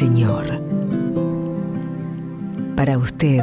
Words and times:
Señor. 0.00 0.62
Para 2.74 2.96
usted, 2.96 3.42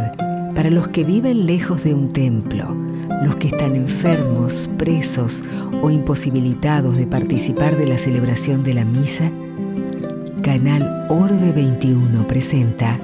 para 0.56 0.72
los 0.72 0.88
que 0.88 1.04
viven 1.04 1.46
lejos 1.46 1.84
de 1.84 1.94
un 1.94 2.12
templo, 2.12 2.76
los 3.24 3.36
que 3.36 3.50
están 3.50 3.76
enfermos, 3.76 4.68
presos 4.76 5.44
o 5.84 5.92
imposibilitados 5.92 6.98
de 6.98 7.06
participar 7.06 7.78
de 7.78 7.86
la 7.86 8.00
celebración 8.00 8.64
de 8.64 8.74
la 8.74 8.86
misa, 8.86 9.30
Canal 10.42 11.06
Orbe 11.10 11.52
21 11.52 12.26
presenta 12.26 12.98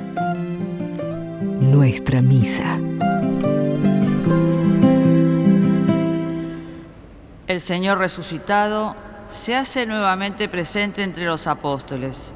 Nuestra 1.62 2.24
Misa. 2.24 2.80
El 7.46 7.62
Señor 7.62 8.00
resucitado 8.00 8.96
se 9.28 9.56
hace 9.56 9.86
nuevamente 9.86 10.50
presente 10.50 11.04
entre 11.04 11.26
los 11.26 11.46
apóstoles 11.46 12.34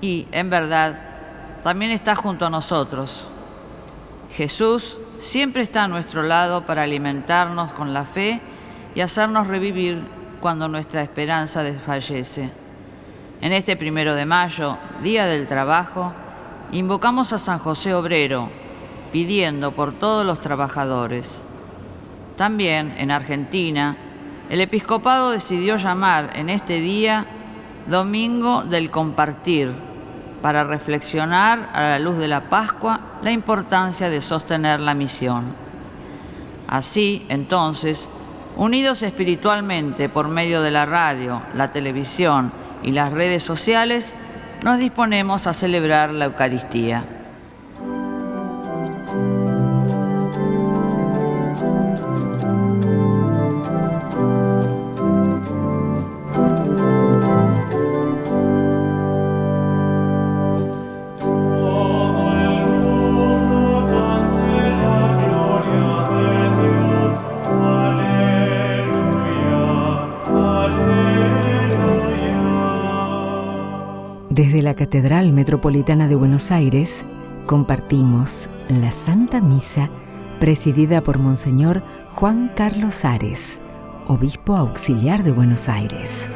y, 0.00 0.26
en 0.32 0.50
verdad, 0.50 0.98
también 1.62 1.90
está 1.90 2.14
junto 2.14 2.46
a 2.46 2.50
nosotros. 2.50 3.26
Jesús 4.32 4.98
siempre 5.18 5.62
está 5.62 5.84
a 5.84 5.88
nuestro 5.88 6.22
lado 6.22 6.64
para 6.66 6.82
alimentarnos 6.82 7.72
con 7.72 7.92
la 7.92 8.04
fe 8.04 8.40
y 8.94 9.00
hacernos 9.00 9.46
revivir 9.46 10.02
cuando 10.40 10.68
nuestra 10.68 11.02
esperanza 11.02 11.62
desfallece. 11.62 12.50
En 13.40 13.52
este 13.52 13.76
primero 13.76 14.14
de 14.14 14.26
mayo, 14.26 14.78
Día 15.02 15.26
del 15.26 15.46
Trabajo, 15.46 16.12
invocamos 16.72 17.32
a 17.32 17.38
San 17.38 17.58
José 17.58 17.94
Obrero, 17.94 18.50
pidiendo 19.12 19.72
por 19.72 19.92
todos 19.92 20.26
los 20.26 20.40
trabajadores. 20.40 21.44
También 22.36 22.94
en 22.98 23.10
Argentina, 23.10 23.96
el 24.50 24.60
episcopado 24.60 25.30
decidió 25.30 25.76
llamar 25.76 26.30
en 26.34 26.50
este 26.50 26.80
día 26.80 27.26
Domingo 27.86 28.64
del 28.64 28.90
Compartir, 28.90 29.72
para 30.42 30.64
reflexionar 30.64 31.70
a 31.72 31.82
la 31.82 31.98
luz 31.98 32.18
de 32.18 32.28
la 32.28 32.48
Pascua 32.48 33.00
la 33.22 33.32
importancia 33.32 34.08
de 34.08 34.20
sostener 34.20 34.80
la 34.80 34.94
misión. 34.94 35.54
Así, 36.68 37.26
entonces, 37.28 38.08
unidos 38.56 39.02
espiritualmente 39.02 40.08
por 40.08 40.28
medio 40.28 40.62
de 40.62 40.70
la 40.70 40.86
radio, 40.86 41.42
la 41.54 41.70
televisión 41.70 42.52
y 42.82 42.92
las 42.92 43.12
redes 43.12 43.42
sociales, 43.42 44.14
nos 44.64 44.78
disponemos 44.78 45.46
a 45.46 45.54
celebrar 45.54 46.12
la 46.12 46.26
Eucaristía. 46.26 47.17
La 74.68 74.74
Catedral 74.74 75.32
Metropolitana 75.32 76.08
de 76.08 76.14
Buenos 76.14 76.50
Aires 76.50 77.02
compartimos 77.46 78.50
la 78.68 78.92
Santa 78.92 79.40
Misa 79.40 79.88
presidida 80.40 81.02
por 81.02 81.18
Monseñor 81.18 81.82
Juan 82.14 82.52
Carlos 82.54 83.06
Ares, 83.06 83.60
Obispo 84.08 84.56
Auxiliar 84.56 85.24
de 85.24 85.32
Buenos 85.32 85.70
Aires. 85.70 86.28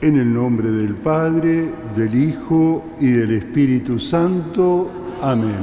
En 0.00 0.16
el 0.16 0.32
nombre 0.32 0.70
del 0.70 0.94
Padre, 0.94 1.72
del 1.94 2.14
Hijo 2.14 2.82
y 2.98 3.10
del 3.10 3.32
Espíritu 3.32 3.98
Santo. 3.98 4.90
Amén. 5.20 5.60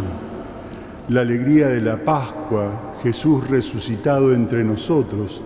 La 1.10 1.22
alegría 1.22 1.70
de 1.70 1.82
la 1.82 1.98
Pascua 1.98 2.93
Jesús 3.04 3.50
resucitado 3.50 4.34
entre 4.34 4.64
nosotros, 4.64 5.44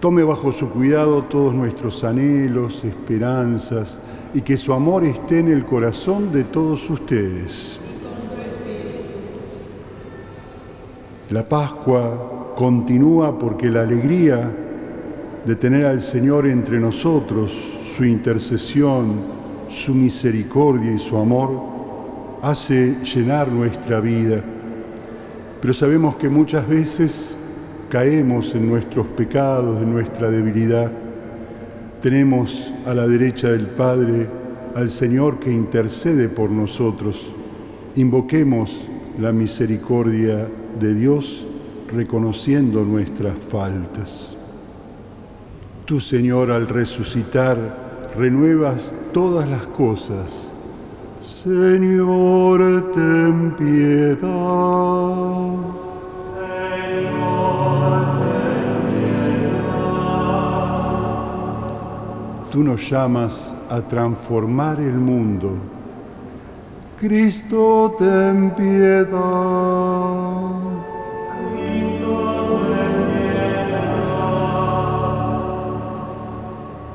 tome 0.00 0.22
bajo 0.22 0.52
su 0.52 0.68
cuidado 0.68 1.22
todos 1.22 1.54
nuestros 1.54 2.04
anhelos, 2.04 2.84
esperanzas, 2.84 3.98
y 4.34 4.42
que 4.42 4.58
su 4.58 4.74
amor 4.74 5.04
esté 5.04 5.38
en 5.38 5.48
el 5.48 5.64
corazón 5.64 6.30
de 6.30 6.44
todos 6.44 6.90
ustedes. 6.90 7.80
La 11.30 11.48
Pascua 11.48 12.52
continúa 12.54 13.38
porque 13.38 13.70
la 13.70 13.82
alegría 13.82 14.54
de 15.46 15.56
tener 15.56 15.86
al 15.86 16.02
Señor 16.02 16.46
entre 16.46 16.78
nosotros, 16.78 17.50
su 17.96 18.04
intercesión, 18.04 19.38
su 19.68 19.94
misericordia 19.94 20.92
y 20.92 20.98
su 20.98 21.16
amor, 21.16 21.50
hace 22.42 22.96
llenar 23.02 23.50
nuestra 23.50 24.00
vida 24.00 24.42
pero 25.60 25.74
sabemos 25.74 26.16
que 26.16 26.28
muchas 26.28 26.68
veces 26.68 27.36
caemos 27.88 28.54
en 28.54 28.68
nuestros 28.68 29.08
pecados, 29.08 29.82
en 29.82 29.92
nuestra 29.92 30.30
debilidad. 30.30 30.90
Tenemos 32.00 32.72
a 32.86 32.94
la 32.94 33.06
derecha 33.06 33.50
del 33.50 33.66
Padre 33.66 34.28
al 34.74 34.90
Señor 34.90 35.38
que 35.40 35.50
intercede 35.50 36.28
por 36.28 36.50
nosotros. 36.50 37.32
Invoquemos 37.96 38.84
la 39.18 39.32
misericordia 39.32 40.48
de 40.78 40.94
Dios 40.94 41.46
reconociendo 41.92 42.84
nuestras 42.84 43.40
faltas. 43.40 44.36
Tú, 45.86 46.00
Señor, 46.00 46.52
al 46.52 46.68
resucitar, 46.68 48.10
renuevas 48.16 48.94
todas 49.12 49.48
las 49.48 49.66
cosas 49.66 50.52
Señor, 51.20 52.92
ten 52.92 53.54
piedad. 53.56 54.18
Señor, 56.78 58.18
ten 58.20 58.78
piedad. 58.86 60.08
Tú 62.50 62.62
nos 62.62 62.88
llamas 62.88 63.54
a 63.68 63.80
transformar 63.80 64.80
el 64.80 64.94
mundo. 64.94 65.54
Cristo, 66.98 67.94
ten 67.98 68.50
piedad. 68.56 69.08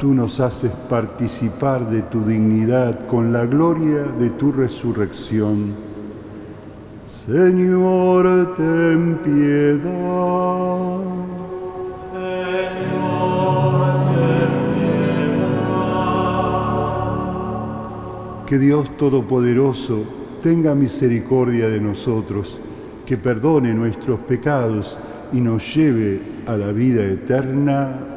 Tú 0.04 0.14
nos 0.14 0.42
haces 0.42 0.70
participar 0.90 1.90
de 1.90 2.02
tu 2.02 2.26
dignidad 2.26 3.08
con 3.08 3.32
la 3.32 3.46
gloria 3.46 4.04
de 4.04 4.32
tu 4.32 4.52
resurrección. 4.52 5.74
Señor, 7.06 8.54
ten 8.54 9.20
piedad. 9.24 10.98
Señor, 12.12 13.72
ten 14.12 14.50
piedad. 14.76 15.66
Que 18.46 18.60
Dios 18.60 18.98
Todopoderoso 18.98 20.04
tenga 20.42 20.76
misericordia 20.76 21.70
de 21.70 21.80
nosotros, 21.80 22.60
que 23.06 23.16
perdone 23.16 23.74
nuestros 23.74 24.20
pecados 24.20 24.98
y 25.32 25.40
nos 25.40 25.74
lleve 25.74 26.22
a 26.46 26.58
la 26.58 26.74
vida 26.74 27.06
eterna. 27.06 28.13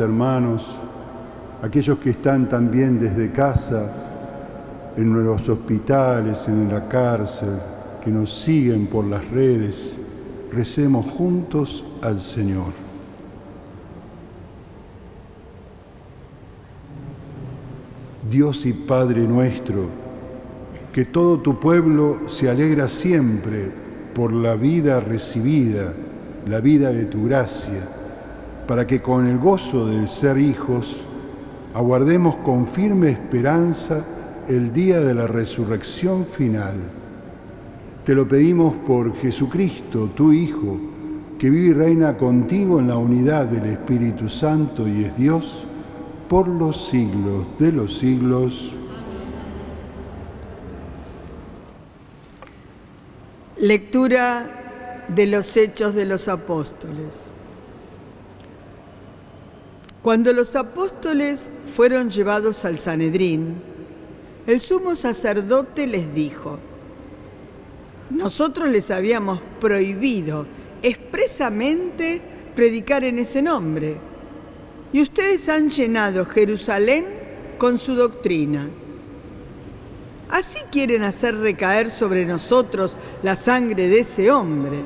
Hermanos, 0.00 0.76
aquellos 1.62 1.98
que 1.98 2.10
están 2.10 2.48
también 2.48 2.98
desde 2.98 3.30
casa, 3.32 3.90
en 4.96 5.24
los 5.24 5.48
hospitales, 5.48 6.48
en 6.48 6.68
la 6.68 6.88
cárcel, 6.88 7.58
que 8.02 8.10
nos 8.10 8.32
siguen 8.32 8.88
por 8.88 9.04
las 9.04 9.28
redes, 9.30 10.00
recemos 10.52 11.06
juntos 11.06 11.84
al 12.02 12.20
Señor. 12.20 12.72
Dios 18.30 18.66
y 18.66 18.72
Padre 18.72 19.22
nuestro, 19.22 19.88
que 20.92 21.04
todo 21.04 21.40
tu 21.40 21.58
pueblo 21.58 22.28
se 22.28 22.50
alegra 22.50 22.88
siempre 22.88 23.70
por 24.14 24.32
la 24.32 24.54
vida 24.54 25.00
recibida, 25.00 25.94
la 26.46 26.60
vida 26.60 26.92
de 26.92 27.06
tu 27.06 27.24
gracia, 27.24 27.88
para 28.66 28.86
que 28.86 29.02
con 29.02 29.26
el 29.26 29.38
gozo 29.38 29.86
del 29.86 30.08
ser 30.08 30.38
hijos 30.38 31.04
aguardemos 31.74 32.36
con 32.36 32.66
firme 32.66 33.10
esperanza 33.10 34.04
el 34.48 34.72
día 34.72 35.00
de 35.00 35.14
la 35.14 35.26
resurrección 35.26 36.24
final. 36.24 36.76
Te 38.04 38.14
lo 38.14 38.26
pedimos 38.26 38.74
por 38.86 39.14
Jesucristo, 39.16 40.10
tu 40.14 40.32
Hijo, 40.32 40.78
que 41.38 41.50
vive 41.50 41.68
y 41.68 41.72
reina 41.72 42.16
contigo 42.16 42.78
en 42.80 42.88
la 42.88 42.96
unidad 42.96 43.46
del 43.46 43.64
Espíritu 43.66 44.28
Santo 44.28 44.86
y 44.88 45.04
es 45.04 45.16
Dios 45.16 45.66
por 46.28 46.48
los 46.48 46.88
siglos 46.88 47.46
de 47.58 47.72
los 47.72 47.98
siglos. 47.98 48.74
Lectura 53.58 55.04
de 55.08 55.26
los 55.26 55.56
Hechos 55.56 55.94
de 55.94 56.04
los 56.04 56.26
Apóstoles. 56.28 57.30
Cuando 60.02 60.32
los 60.32 60.56
apóstoles 60.56 61.52
fueron 61.64 62.10
llevados 62.10 62.64
al 62.64 62.80
Sanedrín, 62.80 63.62
el 64.48 64.58
sumo 64.58 64.96
sacerdote 64.96 65.86
les 65.86 66.12
dijo, 66.12 66.58
nosotros 68.10 68.68
les 68.68 68.90
habíamos 68.90 69.40
prohibido 69.60 70.44
expresamente 70.82 72.20
predicar 72.56 73.04
en 73.04 73.20
ese 73.20 73.42
nombre, 73.42 73.96
y 74.92 75.00
ustedes 75.00 75.48
han 75.48 75.70
llenado 75.70 76.26
Jerusalén 76.26 77.04
con 77.56 77.78
su 77.78 77.94
doctrina. 77.94 78.68
Así 80.30 80.58
quieren 80.72 81.04
hacer 81.04 81.36
recaer 81.36 81.88
sobre 81.88 82.26
nosotros 82.26 82.96
la 83.22 83.36
sangre 83.36 83.86
de 83.86 84.00
ese 84.00 84.32
hombre. 84.32 84.78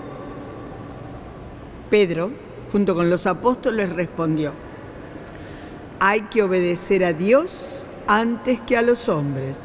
Pedro, 1.89 2.31
junto 2.71 2.95
con 2.95 3.09
los 3.09 3.27
apóstoles, 3.27 3.91
respondió, 3.95 4.66
hay 6.01 6.23
que 6.23 6.43
obedecer 6.43 7.05
a 7.05 7.13
Dios 7.13 7.87
antes 8.07 8.61
que 8.61 8.77
a 8.77 8.83
los 8.83 9.09
hombres. 9.09 9.61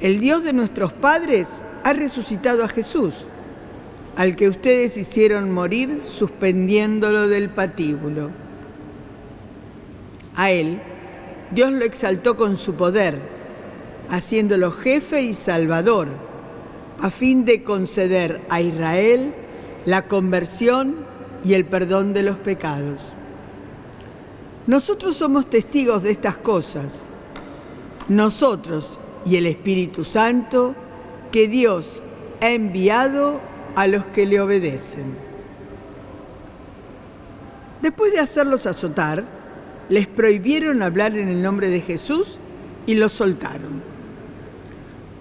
El 0.00 0.20
Dios 0.20 0.44
de 0.44 0.52
nuestros 0.52 0.92
padres 0.92 1.64
ha 1.84 1.92
resucitado 1.92 2.64
a 2.64 2.68
Jesús, 2.68 3.26
al 4.16 4.36
que 4.36 4.48
ustedes 4.48 4.96
hicieron 4.96 5.52
morir 5.52 6.00
suspendiéndolo 6.02 7.28
del 7.28 7.50
patíbulo. 7.50 8.30
A 10.36 10.50
él, 10.50 10.80
Dios 11.50 11.72
lo 11.72 11.84
exaltó 11.84 12.36
con 12.36 12.56
su 12.56 12.74
poder, 12.74 13.18
haciéndolo 14.08 14.70
jefe 14.70 15.22
y 15.22 15.34
salvador, 15.34 16.08
a 17.00 17.10
fin 17.10 17.44
de 17.44 17.62
conceder 17.62 18.40
a 18.48 18.60
Israel 18.60 19.34
la 19.84 20.06
conversión 20.06 20.96
y 21.44 21.54
el 21.54 21.64
perdón 21.64 22.12
de 22.12 22.22
los 22.22 22.36
pecados. 22.36 23.14
Nosotros 24.68 25.16
somos 25.16 25.48
testigos 25.48 26.02
de 26.02 26.10
estas 26.10 26.36
cosas. 26.36 27.00
Nosotros 28.06 28.98
y 29.24 29.36
el 29.36 29.46
Espíritu 29.46 30.04
Santo 30.04 30.74
que 31.32 31.48
Dios 31.48 32.02
ha 32.42 32.50
enviado 32.50 33.40
a 33.76 33.86
los 33.86 34.04
que 34.08 34.26
le 34.26 34.38
obedecen. 34.42 35.16
Después 37.80 38.12
de 38.12 38.18
hacerlos 38.20 38.66
azotar, 38.66 39.24
les 39.88 40.06
prohibieron 40.06 40.82
hablar 40.82 41.16
en 41.16 41.28
el 41.28 41.40
nombre 41.42 41.70
de 41.70 41.80
Jesús 41.80 42.38
y 42.84 42.94
los 42.94 43.12
soltaron. 43.12 43.82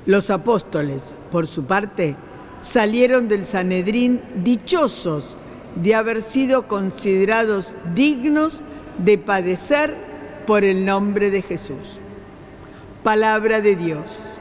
Los 0.06 0.30
apóstoles, 0.30 1.16
por 1.32 1.48
su 1.48 1.64
parte, 1.64 2.18
salieron 2.60 3.30
del 3.30 3.46
Sanedrín 3.46 4.22
dichosos 4.44 5.38
de 5.76 5.96
haber 5.96 6.22
sido 6.22 6.68
considerados 6.68 7.76
dignos 7.96 8.62
de 8.98 9.18
padecer 9.18 9.96
por 10.46 10.64
el 10.64 10.86
nombre 10.86 11.30
de 11.30 11.42
Jesús. 11.42 12.00
Palabra 13.04 13.62
de 13.62 13.76
Dios. 13.76 14.37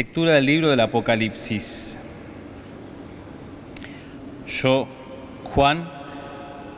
Lectura 0.00 0.32
del 0.32 0.46
libro 0.46 0.70
del 0.70 0.80
Apocalipsis. 0.80 1.98
Yo, 4.46 4.88
Juan, 5.44 5.90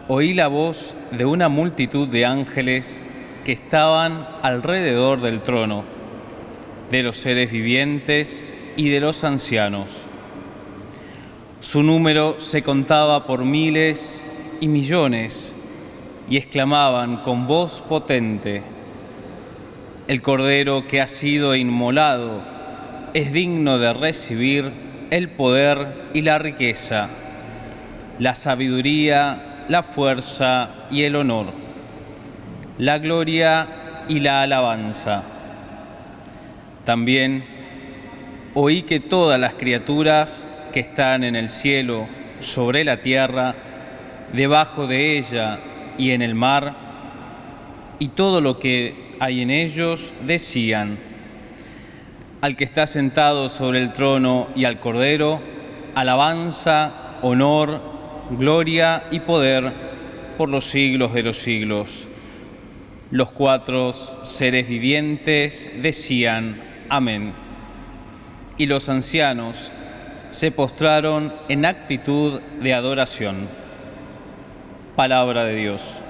oí 0.09 0.35
la 0.35 0.49
voz 0.49 0.97
de 1.13 1.25
una 1.25 1.49
multitud 1.49 2.09
de 2.09 2.27
ángeles 2.27 3.05
que 3.45 3.53
estaban 3.53 4.27
alrededor 4.43 5.21
del 5.21 5.41
trono, 5.41 5.85
de 6.91 7.05
los 7.05 7.17
seres 7.17 7.53
vivientes 7.53 8.53
y 8.77 8.89
de 8.89 8.99
los 8.99 9.23
ancianos. 9.23 9.99
Su 11.61 11.85
número 11.85 12.41
se 12.41 12.65
contaba 12.65 13.25
por 13.25 13.45
miles 13.45 14.27
y 14.61 14.67
millones 14.67 15.55
y 16.29 16.39
exclamaban 16.39 17.19
con 17.19 17.47
voz 17.47 17.83
potente, 17.83 18.65
el 20.09 20.21
Cordero 20.23 20.89
que 20.89 21.01
ha 21.01 21.07
sido 21.07 21.55
inmolado 21.55 22.52
es 23.15 23.33
digno 23.33 23.79
de 23.79 23.93
recibir 23.93 24.73
el 25.11 25.29
poder 25.29 26.11
y 26.15 26.23
la 26.23 26.39
riqueza, 26.39 27.09
la 28.19 28.35
sabiduría, 28.35 29.65
la 29.69 29.83
fuerza 29.83 30.71
y 30.91 31.03
el 31.03 31.17
honor, 31.17 31.53
la 32.79 32.99
gloria 32.99 34.05
y 34.09 34.21
la 34.21 34.43
alabanza. 34.43 35.23
También 36.85 37.45
oí 38.55 38.83
que 38.83 39.01
todas 39.01 39.39
las 39.39 39.55
criaturas 39.55 40.51
que 40.73 40.81
están 40.81 41.25
en 41.25 41.37
el 41.37 41.51
cielo, 41.51 42.09
sobre 42.41 42.83
la 42.85 43.03
tierra, 43.03 43.55
debajo 44.33 44.87
de 44.87 45.19
ella 45.19 45.61
y 45.99 46.11
en 46.11 46.23
el 46.23 46.35
mar, 46.35 46.75
y 47.99 48.09
todo 48.09 48.41
lo 48.41 48.59
que 48.59 49.13
hay 49.21 49.43
en 49.43 49.51
ellos, 49.51 50.15
decían, 50.25 50.99
al 52.43 52.57
que 52.57 52.65
está 52.65 52.89
sentado 52.89 53.49
sobre 53.49 53.79
el 53.81 53.93
trono 53.93 54.49
y 54.57 54.65
al 54.65 54.81
Cordero, 54.81 55.41
alabanza, 55.95 56.93
honor, 57.23 57.81
gloria 58.31 59.05
y 59.13 59.21
poder 59.21 59.73
por 60.37 60.49
los 60.49 60.65
siglos 60.65 61.15
de 61.15 61.23
los 61.23 61.39
siglos. 61.39 62.09
Los 63.13 63.31
cuatro 63.31 63.93
seres 63.93 64.69
vivientes 64.69 65.71
decían, 65.81 66.61
amén. 66.89 67.33
Y 68.59 68.67
los 68.67 68.89
ancianos 68.89 69.71
se 70.31 70.51
postraron 70.51 71.33
en 71.49 71.65
actitud 71.65 72.41
de 72.61 72.75
adoración. 72.75 73.49
Palabra 74.97 75.45
de 75.45 75.55
Dios. 75.55 76.03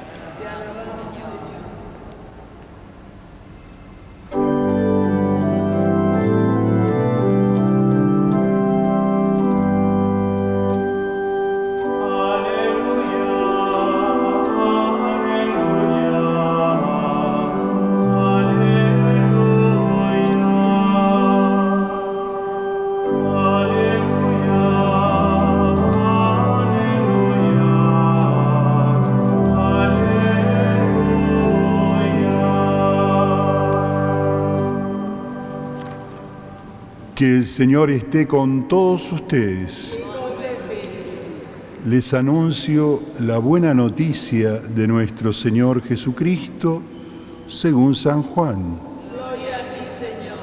Señor 37.53 37.91
esté 37.91 38.27
con 38.27 38.67
todos 38.67 39.13
ustedes. 39.13 39.99
Les 41.87 42.15
anuncio 42.15 43.03
la 43.21 43.37
buena 43.37 43.75
noticia 43.75 44.53
de 44.53 44.87
nuestro 44.87 45.35
Señor 45.35 45.83
Jesucristo 45.83 46.81
según 47.49 47.95
San 47.95 48.23
Juan. 48.23 48.81
Gloria 49.13 49.57
a 49.57 49.61
ti, 49.61 49.85
Señor. 50.01 50.39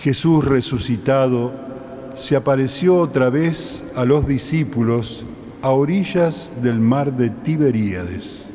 Jesús 0.00 0.44
resucitado 0.44 1.52
se 2.14 2.34
apareció 2.34 2.96
otra 2.96 3.30
vez 3.30 3.84
a 3.94 4.04
los 4.04 4.26
discípulos 4.26 5.24
a 5.62 5.70
orillas 5.70 6.52
del 6.60 6.80
mar 6.80 7.14
de 7.14 7.30
Tiberíades. 7.30 8.50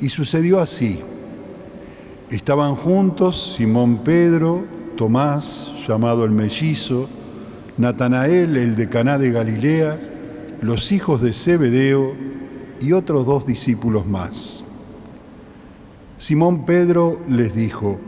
Y 0.00 0.08
sucedió 0.08 0.58
así. 0.58 1.00
Estaban 2.32 2.76
juntos 2.76 3.56
Simón 3.58 3.98
Pedro, 3.98 4.64
Tomás, 4.96 5.70
llamado 5.86 6.24
el 6.24 6.30
mellizo, 6.30 7.06
Natanael, 7.76 8.56
el 8.56 8.74
de 8.74 8.88
Caná 8.88 9.18
de 9.18 9.30
Galilea, 9.30 9.98
los 10.62 10.92
hijos 10.92 11.20
de 11.20 11.34
Zebedeo 11.34 12.14
y 12.80 12.92
otros 12.92 13.26
dos 13.26 13.44
discípulos 13.44 14.06
más. 14.06 14.64
Simón 16.16 16.64
Pedro 16.64 17.20
les 17.28 17.54
dijo, 17.54 18.00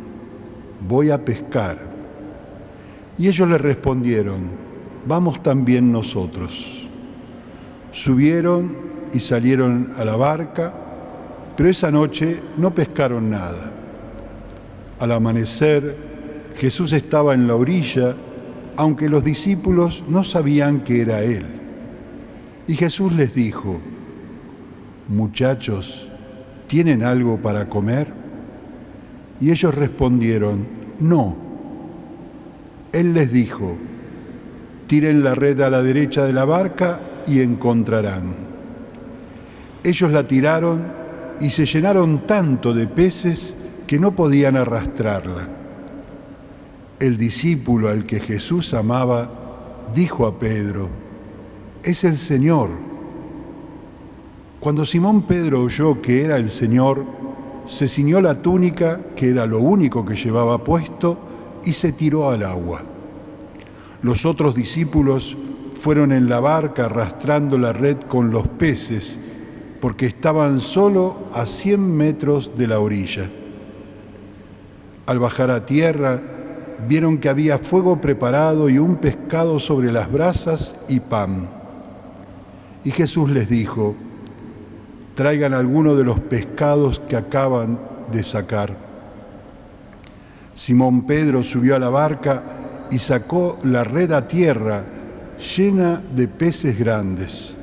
voy 0.89 1.11
a 1.11 1.23
pescar. 1.23 1.83
Y 3.19 3.29
ellos 3.29 3.47
le 3.47 3.59
respondieron, 3.59 4.49
vamos 5.07 5.43
también 5.43 5.93
nosotros. 5.93 6.89
Subieron 7.93 8.75
y 9.13 9.21
salieron 9.21 9.93
a 9.99 10.05
la 10.07 10.17
barca, 10.17 10.73
pero 11.59 11.69
esa 11.69 11.91
noche 11.91 12.41
no 12.57 12.73
pescaron 12.73 13.29
nada. 13.29 13.74
Al 15.01 15.13
amanecer, 15.13 15.97
Jesús 16.57 16.93
estaba 16.93 17.35
en 17.35 17.49
la 17.49 17.57
orilla, 17.57 18.15
aunque 18.77 19.09
los 19.09 19.25
discípulos 19.25 20.05
no 20.09 20.25
sabían 20.25 20.81
que 20.81 21.01
era 21.01 21.23
Él. 21.23 21.45
Y 22.67 22.75
Jesús 22.75 23.13
les 23.15 23.35
dijo, 23.35 23.81
muchachos, 25.09 26.09
¿tienen 26.67 27.03
algo 27.03 27.39
para 27.39 27.69
comer? 27.69 28.09
Y 29.41 29.51
ellos 29.51 29.75
respondieron, 29.75 30.67
no. 31.01 31.37
Él 32.93 33.13
les 33.13 33.33
dijo, 33.33 33.77
tiren 34.87 35.25
la 35.25 35.35
red 35.35 35.61
a 35.61 35.71
la 35.71 35.83
derecha 35.83 36.25
de 36.25 36.33
la 36.33 36.45
barca 36.45 37.01
y 37.27 37.41
encontrarán. 37.41 38.35
Ellos 39.83 40.11
la 40.13 40.27
tiraron 40.27 40.83
y 41.41 41.51
se 41.51 41.67
llenaron 41.67 42.27
tanto 42.27 42.73
de 42.73 42.87
peces 42.87 43.57
que 43.87 43.99
no 43.99 44.15
podían 44.17 44.57
arrastrarla. 44.57 45.49
El 46.99 47.17
discípulo 47.17 47.89
al 47.89 48.07
que 48.07 48.21
Jesús 48.21 48.73
amaba 48.75 49.31
dijo 49.95 50.27
a 50.27 50.39
Pedro, 50.39 50.89
es 51.83 52.05
el 52.05 52.17
Señor. 52.17 52.71
Cuando 54.61 54.85
Simón 54.85 55.23
Pedro 55.23 55.63
oyó 55.63 56.01
que 56.01 56.23
era 56.23 56.37
el 56.37 56.49
Señor, 56.49 57.05
se 57.67 57.89
ciñó 57.89 58.21
la 58.21 58.41
túnica, 58.41 59.01
que 59.15 59.31
era 59.31 59.47
lo 59.47 59.59
único 59.59 60.05
que 60.05 60.17
llevaba 60.17 60.65
puesto, 60.65 61.19
y 61.65 61.73
se 61.73 61.93
tiró 61.93 62.31
al 62.31 62.43
agua. 62.43 62.83
Los 64.03 64.25
otros 64.25 64.55
discípulos 64.55 65.37
fueron 65.75 66.13
en 66.13 66.29
la 66.29 66.41
barca 66.41 66.87
arrastrando 66.87 67.59
la 67.59 67.73
red 67.73 67.99
con 68.09 68.31
los 68.31 68.49
peces, 68.49 69.21
porque 69.81 70.07
estaban 70.07 70.61
solo 70.61 71.27
a 71.35 71.47
cien 71.47 71.95
metros 71.95 72.53
de 72.57 72.67
la 72.67 72.81
orilla. 72.81 73.31
Al 75.07 75.19
bajar 75.19 75.51
a 75.51 75.67
tierra, 75.67 76.21
vieron 76.89 77.19
que 77.19 77.29
había 77.29 77.59
fuego 77.59 78.01
preparado 78.01 78.69
y 78.69 78.79
un 78.79 78.97
pescado 78.97 79.59
sobre 79.59 79.93
las 79.93 80.11
brasas 80.11 80.77
y 80.89 81.01
pan. 81.01 81.49
Y 82.85 82.91
Jesús 82.91 83.31
les 83.31 83.49
dijo, 83.49 83.95
traigan 85.15 85.55
alguno 85.55 85.95
de 85.95 86.05
los 86.05 86.21
pescados 86.21 87.01
que 87.01 87.17
acaban 87.17 87.79
de 88.11 88.23
sacar. 88.25 88.77
Simón 90.55 91.07
Pedro 91.07 91.43
subió 91.43 91.77
a 91.77 91.79
la 91.79 91.89
barca 91.89 92.43
y 92.91 92.99
sacó 92.99 93.59
la 93.65 93.85
red 93.85 94.13
a 94.13 94.27
tierra 94.27 94.85
llena 95.57 96.03
de 96.15 96.29
peces 96.29 96.79
grandes. 96.79 97.57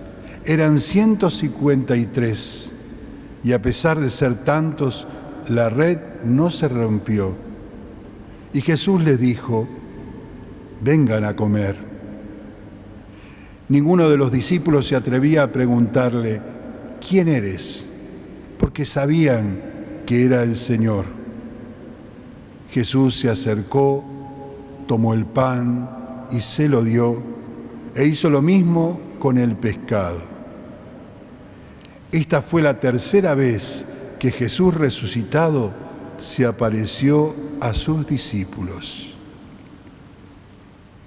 Eran 0.43 0.79
153 0.79 2.71
y 3.43 3.53
a 3.53 3.61
pesar 3.61 3.99
de 3.99 4.09
ser 4.09 4.43
tantos, 4.43 5.07
la 5.51 5.69
red 5.69 5.99
no 6.23 6.49
se 6.49 6.67
rompió. 6.69 7.35
Y 8.53 8.61
Jesús 8.61 9.03
les 9.03 9.19
dijo, 9.19 9.67
vengan 10.81 11.25
a 11.25 11.35
comer. 11.35 11.75
Ninguno 13.67 14.09
de 14.09 14.17
los 14.17 14.31
discípulos 14.31 14.87
se 14.87 14.95
atrevía 14.95 15.43
a 15.43 15.51
preguntarle, 15.51 16.41
¿quién 17.05 17.27
eres? 17.27 17.85
Porque 18.57 18.85
sabían 18.85 19.61
que 20.05 20.25
era 20.25 20.43
el 20.43 20.55
Señor. 20.57 21.05
Jesús 22.69 23.19
se 23.19 23.29
acercó, 23.29 24.03
tomó 24.87 25.13
el 25.13 25.25
pan 25.25 26.27
y 26.31 26.39
se 26.39 26.69
lo 26.69 26.83
dio, 26.83 27.21
e 27.93 28.05
hizo 28.05 28.29
lo 28.29 28.41
mismo 28.41 28.99
con 29.19 29.37
el 29.37 29.55
pescado. 29.57 30.19
Esta 32.11 32.41
fue 32.41 32.61
la 32.61 32.79
tercera 32.79 33.35
vez 33.35 33.85
que 34.21 34.31
Jesús 34.31 34.75
resucitado 34.75 35.71
se 36.19 36.45
apareció 36.45 37.33
a 37.59 37.73
sus 37.73 38.05
discípulos. 38.05 39.15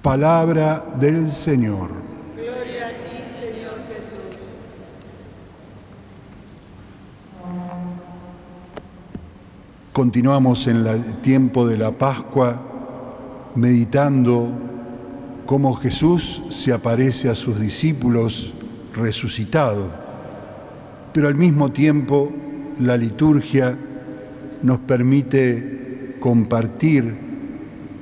Palabra 0.03 0.85
del 0.99 1.31
Señor. 1.31 1.93
Gloria 2.35 2.89
a 2.89 2.91
ti, 2.91 3.23
Señor 3.39 3.77
Jesús. 3.89 4.19
Continuamos 9.93 10.67
en 10.67 10.85
el 10.85 11.15
tiempo 11.19 11.69
de 11.69 11.79
la 11.79 11.93
Pascua 11.93 12.61
meditando 13.55 14.49
cómo 15.47 15.75
Jesús 15.75 16.43
se 16.51 16.73
aparece 16.73 17.29
a 17.29 17.37
sus 17.37 17.61
discípulos 17.61 18.53
resucitado, 18.93 19.89
pero 21.13 21.29
al 21.29 21.37
mismo 21.37 21.71
tiempo 21.71 22.33
la 22.81 22.97
liturgia 22.97 23.77
nos 24.63 24.79
permite 24.79 26.17
compartir 26.21 27.15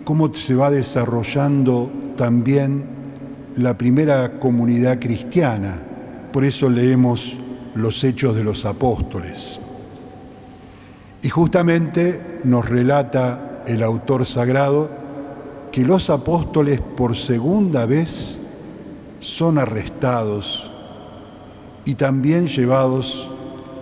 cómo 0.05 0.33
se 0.35 0.55
va 0.55 0.71
desarrollando 0.71 1.91
también 2.17 2.85
la 3.57 3.77
primera 3.77 4.39
comunidad 4.39 4.99
cristiana. 4.99 5.83
Por 6.33 6.45
eso 6.45 6.71
leemos 6.71 7.39
los 7.75 8.03
hechos 8.05 8.35
de 8.35 8.45
los 8.45 8.65
apóstoles. 8.65 9.61
Y 11.23 11.29
justamente 11.29 12.41
nos 12.45 12.69
relata 12.69 13.63
el 13.67 13.83
autor 13.83 14.27
sagrado 14.27 14.91
que 15.71 15.85
los 15.85 16.11
apóstoles 16.11 16.81
por 16.81 17.17
segunda 17.17 17.87
vez 17.87 18.39
son 19.21 19.59
arrestados 19.59 20.71
y 21.85 21.95
también 21.95 22.47
llevados 22.47 23.31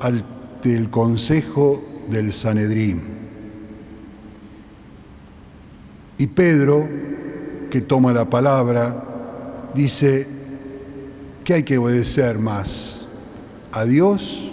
al 0.00 0.22
del 0.62 0.90
consejo 0.90 1.82
del 2.10 2.32
Sanedrín. 2.32 3.00
Y 6.18 6.26
Pedro, 6.26 6.86
que 7.70 7.80
toma 7.80 8.12
la 8.12 8.28
palabra, 8.28 9.70
dice 9.74 10.26
que 11.44 11.54
hay 11.54 11.62
que 11.62 11.78
obedecer 11.78 12.38
más, 12.38 13.08
a 13.72 13.84
Dios 13.84 14.52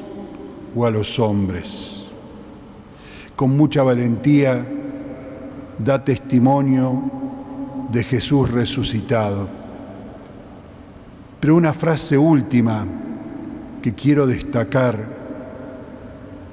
o 0.76 0.86
a 0.86 0.92
los 0.92 1.20
hombres. 1.20 2.08
Con 3.36 3.58
mucha 3.58 3.84
valentía 3.84 4.66
da 5.78 6.04
testimonio 6.04 7.12
de 7.91 8.04
Jesús 8.04 8.50
resucitado. 8.50 9.48
Pero 11.39 11.56
una 11.56 11.74
frase 11.74 12.17
última 12.17 12.86
que 13.82 13.93
quiero 13.93 14.26
destacar 14.26 15.16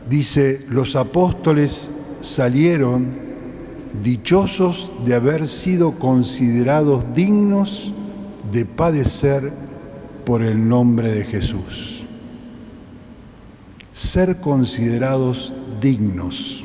dice, 0.08 0.64
los 0.68 0.96
apóstoles 0.96 1.90
salieron 2.20 3.24
dichosos 4.02 4.90
de 5.04 5.14
haber 5.14 5.46
sido 5.46 5.98
considerados 5.98 7.04
dignos 7.14 7.92
de 8.50 8.66
padecer 8.66 9.52
por 10.24 10.42
el 10.42 10.68
nombre 10.68 11.12
de 11.12 11.24
Jesús. 11.24 12.06
Ser 13.92 14.40
considerados 14.40 15.54
dignos. 15.80 16.64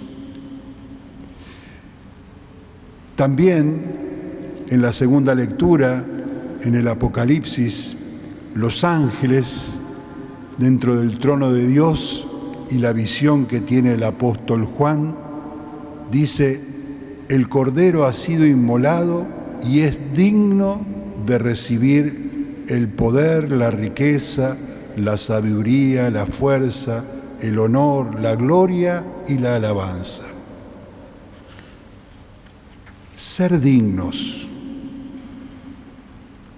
También 3.16 4.66
en 4.70 4.82
la 4.82 4.92
segunda 4.92 5.36
lectura, 5.36 6.06
en 6.64 6.76
el 6.76 6.88
Apocalipsis, 6.88 7.96
los 8.56 8.84
ángeles 8.84 9.80
dentro 10.58 10.98
del 10.98 11.20
trono 11.20 11.52
de 11.52 11.68
Dios 11.68 12.29
y 12.70 12.78
la 12.78 12.94
visión 12.94 13.46
que 13.46 13.62
tiene 13.62 13.94
el 13.94 14.04
apóstol 14.04 14.66
Juan, 14.66 15.16
dice, 16.12 16.62
el 17.28 17.50
Cordero 17.50 18.06
ha 18.06 18.14
sido 18.14 18.46
inmolado 18.46 19.26
y 19.64 19.82
es 19.82 20.00
digno 20.14 20.86
de 21.26 21.38
recibir 21.38 22.66
el 22.68 22.88
poder, 22.88 23.52
la 23.52 23.72
riqueza, 23.72 24.56
la 24.96 25.18
sabiduría, 25.18 26.10
la 26.12 26.26
fuerza, 26.26 27.04
el 27.42 27.58
honor, 27.58 28.20
la 28.20 28.36
gloria 28.36 29.04
y 29.28 29.38
la 29.38 29.56
alabanza. 29.56 30.24
Ser 33.16 33.60
dignos. 33.60 34.48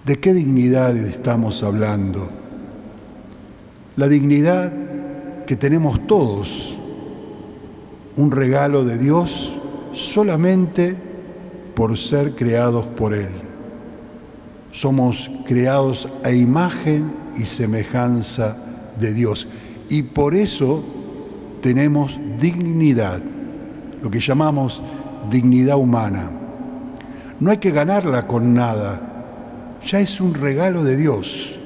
¿De 0.04 0.18
qué 0.18 0.34
dignidad 0.34 0.96
estamos 0.96 1.62
hablando? 1.62 2.30
La 3.96 4.08
dignidad 4.08 4.72
que 5.46 5.56
tenemos 5.56 6.06
todos 6.06 6.76
un 8.16 8.30
regalo 8.30 8.84
de 8.84 8.98
Dios 8.98 9.54
solamente 9.92 10.96
por 11.74 11.96
ser 11.96 12.34
creados 12.34 12.86
por 12.86 13.14
Él. 13.14 13.30
Somos 14.70 15.30
creados 15.44 16.08
a 16.24 16.30
imagen 16.30 17.12
y 17.36 17.44
semejanza 17.44 18.56
de 18.98 19.12
Dios 19.14 19.48
y 19.88 20.02
por 20.02 20.34
eso 20.34 20.82
tenemos 21.60 22.18
dignidad, 22.40 23.22
lo 24.02 24.10
que 24.10 24.20
llamamos 24.20 24.82
dignidad 25.30 25.76
humana. 25.76 26.30
No 27.38 27.50
hay 27.50 27.58
que 27.58 27.70
ganarla 27.70 28.26
con 28.26 28.54
nada, 28.54 29.78
ya 29.84 30.00
es 30.00 30.20
un 30.20 30.34
regalo 30.34 30.84
de 30.84 30.96
Dios. 30.96 31.58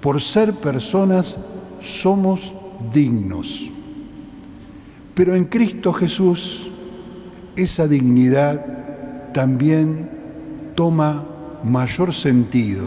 Por 0.00 0.20
ser 0.20 0.54
personas 0.54 1.38
somos 1.86 2.54
dignos. 2.92 3.70
Pero 5.14 5.34
en 5.34 5.44
Cristo 5.46 5.92
Jesús 5.92 6.70
esa 7.56 7.88
dignidad 7.88 9.32
también 9.32 10.10
toma 10.74 11.24
mayor 11.64 12.12
sentido. 12.12 12.86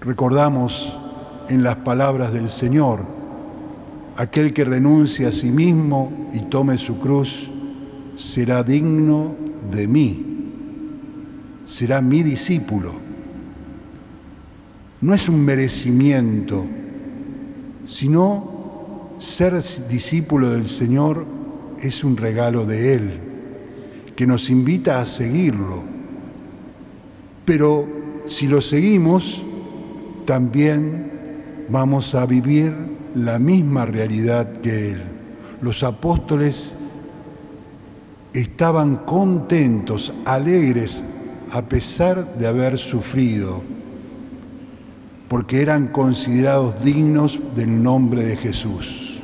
Recordamos 0.00 0.96
en 1.48 1.62
las 1.62 1.76
palabras 1.76 2.32
del 2.32 2.50
Señor, 2.50 3.00
aquel 4.16 4.52
que 4.52 4.64
renuncie 4.64 5.26
a 5.26 5.32
sí 5.32 5.50
mismo 5.50 6.30
y 6.34 6.40
tome 6.42 6.76
su 6.76 6.98
cruz, 6.98 7.50
será 8.16 8.62
digno 8.62 9.34
de 9.70 9.88
mí, 9.88 10.26
será 11.64 12.00
mi 12.02 12.22
discípulo. 12.22 12.92
No 15.00 15.14
es 15.14 15.28
un 15.28 15.44
merecimiento, 15.44 16.66
sino 17.88 19.16
ser 19.18 19.60
discípulo 19.88 20.50
del 20.50 20.68
Señor 20.68 21.24
es 21.80 22.04
un 22.04 22.16
regalo 22.16 22.66
de 22.66 22.94
Él, 22.94 23.20
que 24.14 24.26
nos 24.26 24.50
invita 24.50 25.00
a 25.00 25.06
seguirlo. 25.06 25.82
Pero 27.44 27.88
si 28.26 28.46
lo 28.46 28.60
seguimos, 28.60 29.44
también 30.26 31.66
vamos 31.70 32.14
a 32.14 32.26
vivir 32.26 32.74
la 33.14 33.38
misma 33.38 33.86
realidad 33.86 34.60
que 34.60 34.92
Él. 34.92 35.02
Los 35.62 35.82
apóstoles 35.82 36.76
estaban 38.34 38.96
contentos, 38.96 40.12
alegres, 40.26 41.02
a 41.50 41.62
pesar 41.62 42.36
de 42.36 42.46
haber 42.46 42.76
sufrido 42.76 43.62
porque 45.28 45.60
eran 45.60 45.88
considerados 45.88 46.82
dignos 46.82 47.40
del 47.54 47.82
nombre 47.82 48.24
de 48.24 48.36
Jesús. 48.36 49.20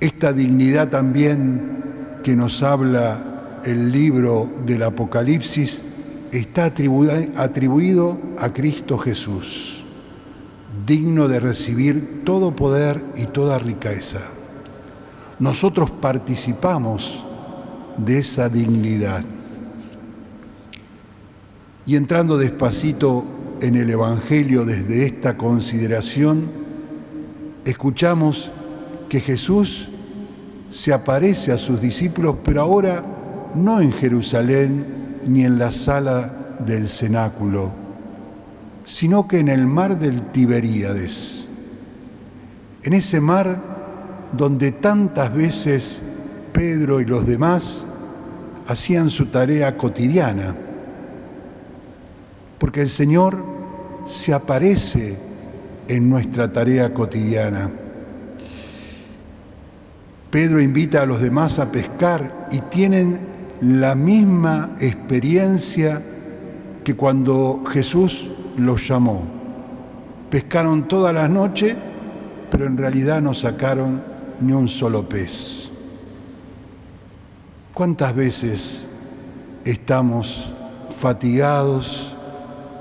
Esta 0.00 0.32
dignidad 0.32 0.88
también 0.88 2.18
que 2.22 2.36
nos 2.36 2.62
habla 2.62 3.60
el 3.64 3.90
libro 3.90 4.50
del 4.66 4.82
Apocalipsis 4.82 5.84
está 6.32 6.66
atribuido 6.66 8.18
a 8.38 8.52
Cristo 8.52 8.98
Jesús, 8.98 9.84
digno 10.86 11.28
de 11.28 11.40
recibir 11.40 12.22
todo 12.24 12.54
poder 12.54 13.02
y 13.16 13.26
toda 13.26 13.58
riqueza. 13.58 14.20
Nosotros 15.38 15.90
participamos 15.90 17.24
de 17.96 18.18
esa 18.18 18.48
dignidad. 18.48 19.24
Y 21.86 21.94
entrando 21.94 22.36
despacito 22.36 23.24
en 23.60 23.76
el 23.76 23.88
Evangelio 23.88 24.64
desde 24.64 25.06
esta 25.06 25.36
consideración, 25.36 26.50
escuchamos 27.64 28.50
que 29.08 29.20
Jesús 29.20 29.88
se 30.68 30.92
aparece 30.92 31.52
a 31.52 31.58
sus 31.58 31.80
discípulos, 31.80 32.38
pero 32.44 32.62
ahora 32.62 33.02
no 33.54 33.80
en 33.80 33.92
Jerusalén 33.92 35.20
ni 35.26 35.44
en 35.44 35.60
la 35.60 35.70
sala 35.70 36.56
del 36.58 36.88
cenáculo, 36.88 37.70
sino 38.84 39.28
que 39.28 39.38
en 39.38 39.48
el 39.48 39.64
mar 39.64 39.96
del 39.96 40.22
Tiberíades, 40.32 41.46
en 42.82 42.94
ese 42.94 43.20
mar 43.20 43.62
donde 44.32 44.72
tantas 44.72 45.32
veces 45.32 46.02
Pedro 46.52 47.00
y 47.00 47.04
los 47.04 47.24
demás 47.28 47.86
hacían 48.66 49.08
su 49.08 49.26
tarea 49.26 49.76
cotidiana 49.76 50.65
porque 52.58 52.82
el 52.82 52.88
Señor 52.88 53.36
se 54.06 54.32
aparece 54.32 55.18
en 55.88 56.08
nuestra 56.08 56.52
tarea 56.52 56.92
cotidiana. 56.92 57.70
Pedro 60.30 60.60
invita 60.60 61.02
a 61.02 61.06
los 61.06 61.20
demás 61.20 61.58
a 61.58 61.70
pescar 61.70 62.48
y 62.50 62.60
tienen 62.60 63.20
la 63.60 63.94
misma 63.94 64.76
experiencia 64.80 66.02
que 66.84 66.94
cuando 66.94 67.64
Jesús 67.64 68.30
los 68.56 68.86
llamó. 68.86 69.22
Pescaron 70.30 70.88
toda 70.88 71.12
la 71.12 71.28
noche, 71.28 71.76
pero 72.50 72.66
en 72.66 72.76
realidad 72.76 73.22
no 73.22 73.34
sacaron 73.34 74.02
ni 74.40 74.52
un 74.52 74.68
solo 74.68 75.08
pez. 75.08 75.70
¿Cuántas 77.72 78.14
veces 78.14 78.86
estamos 79.64 80.52
fatigados, 80.90 82.15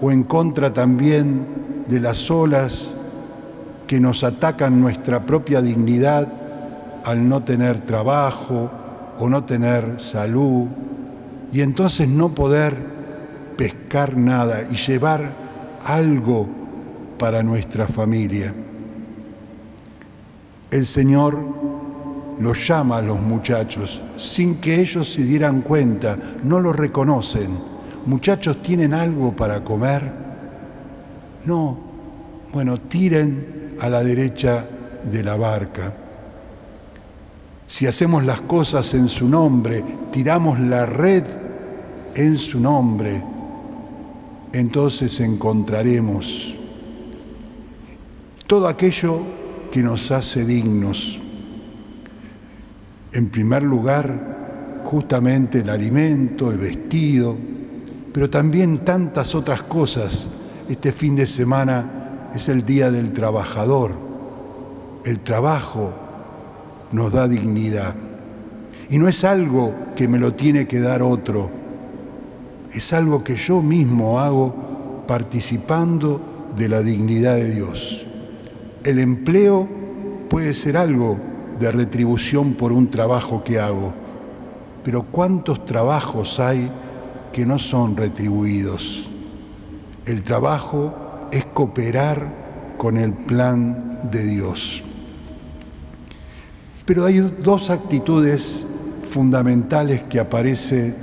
o 0.01 0.11
en 0.11 0.23
contra 0.23 0.73
también 0.73 1.85
de 1.87 1.99
las 1.99 2.29
olas 2.29 2.95
que 3.87 3.99
nos 3.99 4.23
atacan 4.23 4.79
nuestra 4.79 5.25
propia 5.25 5.61
dignidad 5.61 6.27
al 7.03 7.27
no 7.29 7.43
tener 7.43 7.81
trabajo 7.81 8.71
o 9.19 9.29
no 9.29 9.43
tener 9.43 9.99
salud 9.99 10.67
y 11.51 11.61
entonces 11.61 12.07
no 12.07 12.33
poder 12.33 12.75
pescar 13.55 14.17
nada 14.17 14.63
y 14.69 14.75
llevar 14.75 15.33
algo 15.85 16.47
para 17.17 17.43
nuestra 17.43 17.87
familia. 17.87 18.53
El 20.71 20.85
Señor 20.85 21.37
los 22.39 22.67
llama 22.67 22.97
a 22.97 23.01
los 23.01 23.21
muchachos 23.21 24.01
sin 24.17 24.55
que 24.55 24.81
ellos 24.81 25.13
se 25.13 25.23
dieran 25.23 25.61
cuenta, 25.61 26.17
no 26.43 26.59
lo 26.59 26.73
reconocen. 26.73 27.74
Muchachos, 28.05 28.61
¿tienen 28.61 28.93
algo 28.93 29.35
para 29.35 29.63
comer? 29.63 30.11
No. 31.45 31.77
Bueno, 32.53 32.77
tiren 32.77 33.75
a 33.81 33.89
la 33.89 34.03
derecha 34.03 34.65
de 35.11 35.23
la 35.23 35.35
barca. 35.35 35.93
Si 37.67 37.87
hacemos 37.87 38.23
las 38.23 38.41
cosas 38.41 38.93
en 38.93 39.09
su 39.09 39.27
nombre, 39.27 39.83
tiramos 40.11 40.59
la 40.59 40.85
red 40.85 41.23
en 42.13 42.37
su 42.37 42.59
nombre, 42.59 43.21
entonces 44.53 45.19
encontraremos 45.19 46.55
todo 48.47 48.67
aquello 48.67 49.19
que 49.71 49.81
nos 49.81 50.11
hace 50.11 50.45
dignos. 50.45 51.19
En 53.11 53.29
primer 53.29 53.63
lugar, 53.63 54.81
justamente 54.83 55.59
el 55.59 55.69
alimento, 55.69 56.51
el 56.51 56.59
vestido, 56.59 57.35
pero 58.15 58.29
también 58.29 58.77
tantas 58.85 59.35
otras 59.35 59.63
cosas. 59.63 60.29
Este 60.69 60.93
fin 60.93 61.17
de 61.17 61.25
semana 61.25 62.29
es 62.33 62.47
el 62.47 62.65
Día 62.65 62.89
del 62.89 63.11
Trabajador. 63.11 63.91
El 65.03 65.19
trabajo 65.19 65.91
nos 66.93 67.11
da 67.11 67.27
dignidad. 67.27 67.93
Y 68.89 68.99
no 68.99 69.09
es 69.09 69.25
algo 69.25 69.73
que 69.97 70.07
me 70.07 70.17
lo 70.17 70.33
tiene 70.33 70.65
que 70.65 70.79
dar 70.79 71.03
otro, 71.03 71.49
es 72.71 72.93
algo 72.93 73.21
que 73.21 73.35
yo 73.35 73.61
mismo 73.61 74.17
hago 74.21 75.03
participando 75.05 76.53
de 76.55 76.69
la 76.69 76.81
dignidad 76.81 77.35
de 77.35 77.53
Dios. 77.53 78.07
El 78.85 78.97
empleo 78.97 79.67
puede 80.29 80.53
ser 80.53 80.77
algo 80.77 81.19
de 81.59 81.69
retribución 81.69 82.53
por 82.53 82.71
un 82.71 82.89
trabajo 82.89 83.43
que 83.43 83.59
hago, 83.59 83.93
pero 84.85 85.03
¿cuántos 85.03 85.65
trabajos 85.65 86.39
hay 86.39 86.71
que 87.35 87.45
no 87.45 87.59
son 87.59 87.97
retribuidos? 87.97 89.09
El 90.05 90.21
trabajo 90.21 91.27
es 91.33 91.43
cooperar 91.43 92.75
con 92.77 92.95
el 92.95 93.11
plan 93.11 93.99
de 94.09 94.23
Dios. 94.23 94.81
Pero 96.85 97.03
hay 97.03 97.19
dos 97.19 97.69
actitudes 97.69 98.65
fundamentales 99.01 100.03
que 100.03 100.21
aparecen 100.21 100.95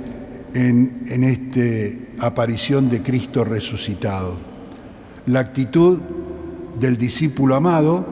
en, 0.55 1.03
en 1.07 1.23
esta 1.23 2.25
aparición 2.25 2.89
de 2.89 3.03
Cristo 3.03 3.43
resucitado. 3.43 4.39
La 5.27 5.39
actitud 5.39 5.99
del 6.79 6.97
discípulo 6.97 7.53
amado, 7.53 8.07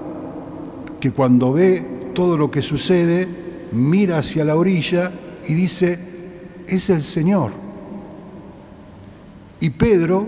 que 1.00 1.10
cuando 1.10 1.54
ve 1.54 2.12
todo 2.14 2.38
lo 2.38 2.52
que 2.52 2.62
sucede, 2.62 3.28
mira 3.72 4.20
hacia 4.20 4.46
la 4.46 4.56
orilla 4.56 5.12
y 5.48 5.56
dice, 5.56 5.98
es 6.68 6.92
el 6.92 7.02
Señor. 7.02 7.61
Y 9.62 9.70
Pedro, 9.70 10.28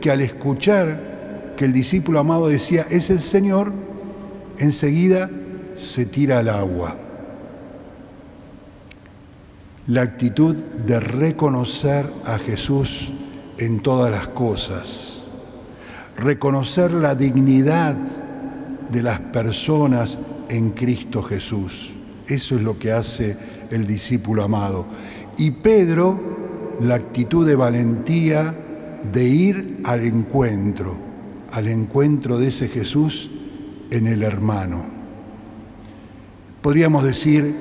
que 0.00 0.10
al 0.10 0.22
escuchar 0.22 1.54
que 1.56 1.66
el 1.66 1.72
discípulo 1.72 2.18
amado 2.18 2.48
decía, 2.48 2.86
es 2.90 3.10
el 3.10 3.20
Señor, 3.20 3.70
enseguida 4.58 5.30
se 5.76 6.06
tira 6.06 6.38
al 6.38 6.48
agua. 6.48 6.96
La 9.86 10.02
actitud 10.02 10.56
de 10.56 10.98
reconocer 11.00 12.10
a 12.24 12.38
Jesús 12.38 13.12
en 13.58 13.80
todas 13.80 14.10
las 14.10 14.28
cosas, 14.28 15.24
reconocer 16.16 16.92
la 16.92 17.14
dignidad 17.14 17.96
de 18.90 19.02
las 19.02 19.20
personas 19.20 20.18
en 20.48 20.70
Cristo 20.70 21.22
Jesús. 21.22 21.92
Eso 22.26 22.56
es 22.56 22.62
lo 22.62 22.78
que 22.78 22.92
hace 22.92 23.36
el 23.70 23.86
discípulo 23.86 24.42
amado. 24.42 24.86
Y 25.36 25.50
Pedro, 25.50 26.31
la 26.80 26.94
actitud 26.94 27.46
de 27.46 27.56
valentía 27.56 28.54
de 29.12 29.24
ir 29.24 29.80
al 29.84 30.02
encuentro, 30.04 30.96
al 31.52 31.68
encuentro 31.68 32.38
de 32.38 32.48
ese 32.48 32.68
Jesús 32.68 33.30
en 33.90 34.06
el 34.06 34.22
hermano. 34.22 34.86
Podríamos 36.60 37.04
decir 37.04 37.54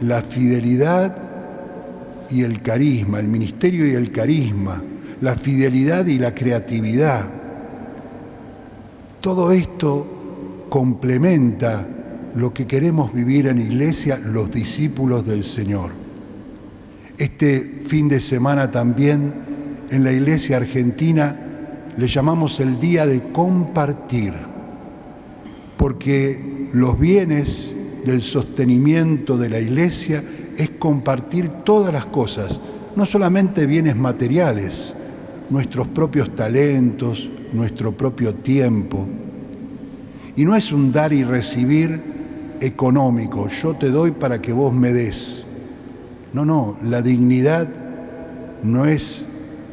la 0.00 0.22
fidelidad 0.22 1.16
y 2.30 2.42
el 2.42 2.62
carisma, 2.62 3.20
el 3.20 3.28
ministerio 3.28 3.86
y 3.86 3.94
el 3.94 4.10
carisma, 4.10 4.82
la 5.20 5.34
fidelidad 5.34 6.06
y 6.06 6.18
la 6.18 6.34
creatividad. 6.34 7.28
Todo 9.20 9.52
esto 9.52 10.66
complementa 10.68 11.86
lo 12.34 12.52
que 12.52 12.66
queremos 12.66 13.12
vivir 13.12 13.46
en 13.46 13.58
iglesia 13.58 14.18
los 14.18 14.50
discípulos 14.50 15.26
del 15.26 15.44
Señor. 15.44 16.03
Este 17.18 17.78
fin 17.80 18.08
de 18.08 18.20
semana 18.20 18.70
también 18.72 19.32
en 19.90 20.02
la 20.02 20.10
iglesia 20.10 20.56
argentina 20.56 21.36
le 21.96 22.08
llamamos 22.08 22.58
el 22.58 22.80
día 22.80 23.06
de 23.06 23.30
compartir, 23.30 24.32
porque 25.76 26.68
los 26.72 26.98
bienes 26.98 27.74
del 28.04 28.20
sostenimiento 28.20 29.36
de 29.36 29.48
la 29.48 29.60
iglesia 29.60 30.24
es 30.56 30.70
compartir 30.70 31.48
todas 31.64 31.92
las 31.92 32.06
cosas, 32.06 32.60
no 32.96 33.06
solamente 33.06 33.66
bienes 33.66 33.94
materiales, 33.94 34.96
nuestros 35.50 35.86
propios 35.88 36.34
talentos, 36.34 37.30
nuestro 37.52 37.96
propio 37.96 38.34
tiempo. 38.34 39.06
Y 40.34 40.44
no 40.44 40.56
es 40.56 40.72
un 40.72 40.90
dar 40.90 41.12
y 41.12 41.22
recibir 41.22 42.02
económico, 42.60 43.48
yo 43.48 43.74
te 43.74 43.90
doy 43.90 44.10
para 44.10 44.42
que 44.42 44.52
vos 44.52 44.74
me 44.74 44.92
des. 44.92 45.44
No, 46.34 46.44
no, 46.44 46.76
la 46.82 47.00
dignidad 47.00 47.66
no 48.62 48.84
es 48.84 49.24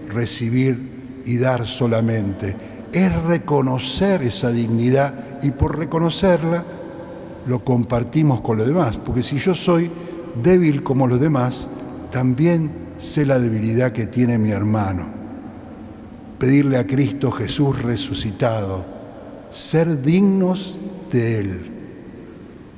recibir 0.07 1.23
y 1.25 1.37
dar 1.37 1.65
solamente, 1.65 2.55
es 2.93 3.13
reconocer 3.23 4.23
esa 4.23 4.49
dignidad 4.49 5.41
y 5.43 5.51
por 5.51 5.77
reconocerla 5.77 6.63
lo 7.45 7.65
compartimos 7.65 8.39
con 8.39 8.57
los 8.57 8.67
demás, 8.67 8.95
porque 8.95 9.23
si 9.23 9.37
yo 9.37 9.53
soy 9.53 9.91
débil 10.41 10.83
como 10.83 11.05
los 11.05 11.19
demás, 11.19 11.67
también 12.11 12.71
sé 12.97 13.25
la 13.25 13.39
debilidad 13.39 13.91
que 13.91 14.05
tiene 14.05 14.37
mi 14.37 14.51
hermano. 14.51 15.09
Pedirle 16.39 16.77
a 16.77 16.87
Cristo 16.87 17.29
Jesús 17.31 17.81
resucitado, 17.81 18.85
ser 19.49 20.01
dignos 20.01 20.79
de 21.11 21.39
Él 21.39 21.71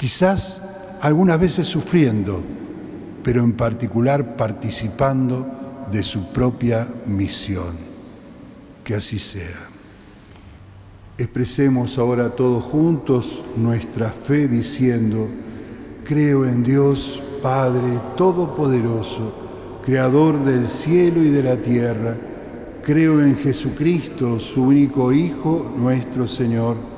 quizás 0.03 0.61
algunas 0.99 1.39
veces 1.39 1.65
sufriendo, 1.65 2.43
pero 3.23 3.41
en 3.41 3.53
particular 3.53 4.35
participando 4.35 5.85
de 5.91 6.03
su 6.03 6.31
propia 6.31 6.87
misión. 7.05 7.75
Que 8.83 8.95
así 8.95 9.17
sea. 9.17 9.69
Expresemos 11.17 11.97
ahora 11.97 12.29
todos 12.35 12.63
juntos 12.63 13.43
nuestra 13.55 14.09
fe 14.09 14.47
diciendo, 14.47 15.29
creo 16.03 16.45
en 16.45 16.63
Dios 16.63 17.23
Padre 17.41 18.01
Todopoderoso, 18.17 19.41
Creador 19.85 20.43
del 20.43 20.67
cielo 20.67 21.21
y 21.23 21.29
de 21.29 21.43
la 21.43 21.57
tierra, 21.57 22.15
creo 22.83 23.21
en 23.21 23.37
Jesucristo, 23.37 24.39
su 24.39 24.63
único 24.63 25.11
Hijo, 25.11 25.73
nuestro 25.77 26.25
Señor 26.25 26.93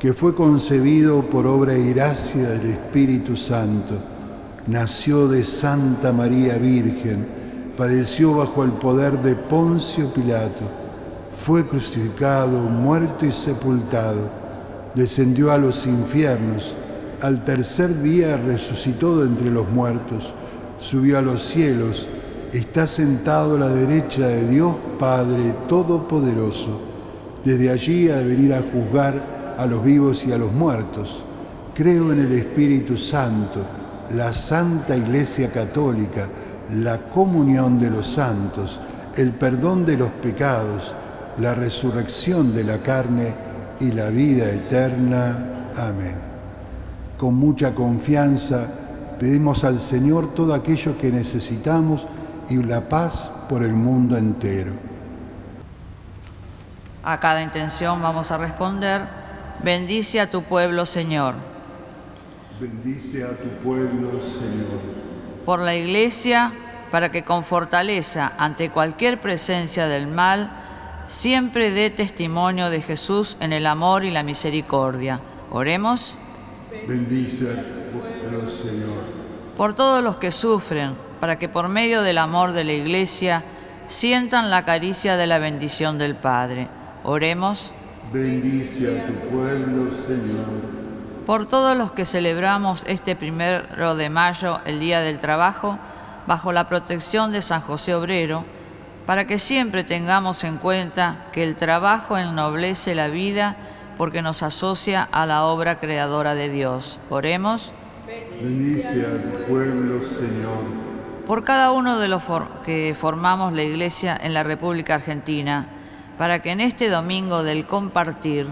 que 0.00 0.14
fue 0.14 0.34
concebido 0.34 1.20
por 1.28 1.46
obra 1.46 1.76
y 1.76 1.92
gracia 1.92 2.48
del 2.48 2.70
Espíritu 2.70 3.36
Santo, 3.36 4.00
nació 4.66 5.28
de 5.28 5.44
Santa 5.44 6.12
María 6.12 6.58
Virgen, 6.58 7.26
padeció 7.76 8.34
bajo 8.34 8.64
el 8.64 8.72
poder 8.72 9.22
de 9.22 9.34
Poncio 9.36 10.12
Pilato, 10.12 10.64
fue 11.32 11.66
crucificado, 11.66 12.58
muerto 12.58 13.24
y 13.24 13.32
sepultado, 13.32 14.30
descendió 14.94 15.52
a 15.52 15.58
los 15.58 15.86
infiernos, 15.86 16.76
al 17.22 17.44
tercer 17.44 18.02
día 18.02 18.36
resucitó 18.36 19.20
de 19.20 19.26
entre 19.26 19.50
los 19.50 19.68
muertos, 19.70 20.34
subió 20.78 21.18
a 21.18 21.22
los 21.22 21.42
cielos, 21.42 22.08
está 22.52 22.86
sentado 22.86 23.56
a 23.56 23.60
la 23.60 23.68
derecha 23.68 24.26
de 24.26 24.48
Dios 24.48 24.74
Padre 24.98 25.54
Todopoderoso. 25.68 26.80
Desde 27.44 27.70
allí 27.70 28.10
ha 28.10 28.16
de 28.16 28.24
venir 28.24 28.54
a 28.54 28.62
juzgar 28.62 29.54
a 29.56 29.66
los 29.66 29.84
vivos 29.84 30.26
y 30.26 30.32
a 30.32 30.38
los 30.38 30.52
muertos. 30.52 31.24
Creo 31.74 32.12
en 32.12 32.20
el 32.20 32.32
Espíritu 32.32 32.96
Santo, 32.96 33.64
la 34.14 34.32
Santa 34.32 34.96
Iglesia 34.96 35.50
Católica, 35.50 36.28
la 36.74 36.98
comunión 36.98 37.78
de 37.78 37.90
los 37.90 38.06
santos, 38.06 38.80
el 39.16 39.32
perdón 39.32 39.84
de 39.84 39.96
los 39.96 40.10
pecados, 40.10 40.94
la 41.38 41.54
resurrección 41.54 42.54
de 42.54 42.64
la 42.64 42.78
carne 42.78 43.34
y 43.80 43.92
la 43.92 44.10
vida 44.10 44.50
eterna. 44.50 45.70
Amén. 45.76 46.16
Con 47.18 47.34
mucha 47.34 47.74
confianza 47.74 48.66
pedimos 49.18 49.64
al 49.64 49.78
Señor 49.78 50.34
todo 50.34 50.54
aquello 50.54 50.96
que 50.96 51.10
necesitamos 51.10 52.06
y 52.48 52.56
la 52.62 52.88
paz 52.88 53.32
por 53.48 53.62
el 53.62 53.72
mundo 53.72 54.16
entero. 54.16 54.72
A 57.02 57.18
cada 57.20 57.42
intención 57.42 58.02
vamos 58.02 58.30
a 58.30 58.38
responder, 58.38 59.02
bendice 59.62 60.20
a 60.20 60.30
tu 60.30 60.42
pueblo, 60.42 60.84
Señor. 60.84 61.49
Bendice 62.60 63.24
a 63.24 63.30
tu 63.30 63.48
pueblo, 63.64 64.20
Señor. 64.20 64.80
Por 65.46 65.60
la 65.60 65.74
Iglesia, 65.74 66.52
para 66.90 67.10
que 67.10 67.24
con 67.24 67.42
fortaleza 67.42 68.34
ante 68.36 68.68
cualquier 68.68 69.18
presencia 69.18 69.86
del 69.86 70.06
mal, 70.06 70.50
siempre 71.06 71.70
dé 71.70 71.88
testimonio 71.88 72.68
de 72.68 72.82
Jesús 72.82 73.38
en 73.40 73.54
el 73.54 73.64
amor 73.64 74.04
y 74.04 74.10
la 74.10 74.22
misericordia. 74.22 75.22
Oremos. 75.50 76.14
Bendice 76.86 77.50
a 77.50 77.54
tu 77.54 77.98
pueblo, 77.98 78.46
Señor. 78.46 79.04
Por 79.56 79.72
todos 79.72 80.04
los 80.04 80.16
que 80.16 80.30
sufren, 80.30 80.96
para 81.18 81.38
que 81.38 81.48
por 81.48 81.70
medio 81.70 82.02
del 82.02 82.18
amor 82.18 82.52
de 82.52 82.64
la 82.64 82.74
Iglesia 82.74 83.42
sientan 83.86 84.50
la 84.50 84.66
caricia 84.66 85.16
de 85.16 85.26
la 85.26 85.38
bendición 85.38 85.96
del 85.96 86.14
Padre. 86.14 86.68
Oremos. 87.04 87.72
Bendice 88.12 88.98
a 88.98 89.06
tu 89.06 89.14
pueblo, 89.30 89.90
Señor. 89.90 90.79
Por 91.30 91.46
todos 91.46 91.76
los 91.76 91.92
que 91.92 92.06
celebramos 92.06 92.82
este 92.88 93.14
primero 93.14 93.94
de 93.94 94.10
mayo, 94.10 94.58
el 94.64 94.80
Día 94.80 95.00
del 95.00 95.20
Trabajo, 95.20 95.78
bajo 96.26 96.50
la 96.50 96.66
protección 96.66 97.30
de 97.30 97.40
San 97.40 97.60
José 97.60 97.94
Obrero, 97.94 98.44
para 99.06 99.28
que 99.28 99.38
siempre 99.38 99.84
tengamos 99.84 100.42
en 100.42 100.56
cuenta 100.56 101.26
que 101.30 101.44
el 101.44 101.54
trabajo 101.54 102.18
ennoblece 102.18 102.96
la 102.96 103.06
vida 103.06 103.54
porque 103.96 104.22
nos 104.22 104.42
asocia 104.42 105.04
a 105.04 105.24
la 105.24 105.44
obra 105.44 105.78
creadora 105.78 106.34
de 106.34 106.48
Dios. 106.48 106.98
Oremos. 107.10 107.70
Bendice 108.42 109.06
a 109.06 109.22
tu 109.22 109.44
pueblo, 109.44 110.02
Señor. 110.02 110.64
Por 111.28 111.44
cada 111.44 111.70
uno 111.70 112.00
de 112.00 112.08
los 112.08 112.24
que 112.64 112.96
formamos 112.98 113.52
la 113.52 113.62
Iglesia 113.62 114.18
en 114.20 114.34
la 114.34 114.42
República 114.42 114.96
Argentina, 114.96 115.68
para 116.18 116.42
que 116.42 116.50
en 116.50 116.60
este 116.60 116.88
domingo 116.88 117.44
del 117.44 117.66
compartir, 117.66 118.48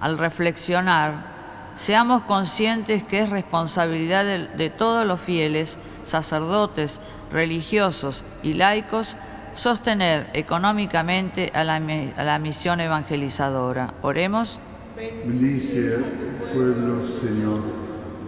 al 0.00 0.16
reflexionar, 0.16 1.33
seamos 1.74 2.22
conscientes 2.22 3.02
que 3.02 3.20
es 3.20 3.30
responsabilidad 3.30 4.24
de, 4.24 4.70
todos 4.70 5.06
los 5.06 5.20
fieles, 5.20 5.78
sacerdotes, 6.02 7.00
religiosos 7.32 8.24
y 8.42 8.54
laicos 8.54 9.16
sostener 9.54 10.28
económicamente 10.32 11.50
a 11.54 11.64
la, 11.64 11.76
a 11.76 12.24
la 12.24 12.38
misión 12.38 12.80
evangelizadora. 12.80 13.94
Oremos. 14.02 14.58
Bendice 14.96 15.94
al 15.96 16.52
pueblo, 16.52 17.02
Señor. 17.02 17.60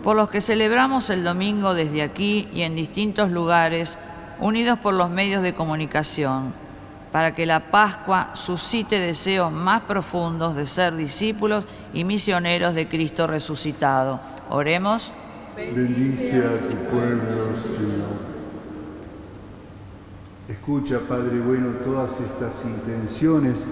Por 0.02 0.16
los 0.16 0.30
que 0.30 0.40
celebramos 0.40 1.10
el 1.10 1.24
domingo 1.24 1.74
desde 1.74 2.02
aquí 2.02 2.48
y 2.52 2.62
en 2.62 2.76
distintos 2.76 3.30
lugares, 3.30 3.98
unidos 4.38 4.78
por 4.78 4.94
los 4.94 5.10
medios 5.10 5.42
de 5.42 5.54
comunicación, 5.54 6.54
para 7.16 7.34
que 7.34 7.46
la 7.46 7.70
Pascua 7.70 8.32
suscite 8.34 9.00
deseos 9.00 9.50
más 9.50 9.80
profundos 9.84 10.54
de 10.54 10.66
ser 10.66 10.94
discípulos 10.94 11.66
y 11.94 12.04
misioneros 12.04 12.74
de 12.74 12.88
Cristo 12.88 13.26
resucitado. 13.26 14.20
Oremos. 14.50 15.10
Bendice 15.56 16.36
a 16.36 16.58
tu 16.68 16.76
pueblo, 16.90 17.56
Señor. 17.56 18.18
Escucha, 20.46 21.00
Padre 21.08 21.40
bueno, 21.40 21.68
todas 21.82 22.20
estas 22.20 22.62
intenciones, 22.66 23.66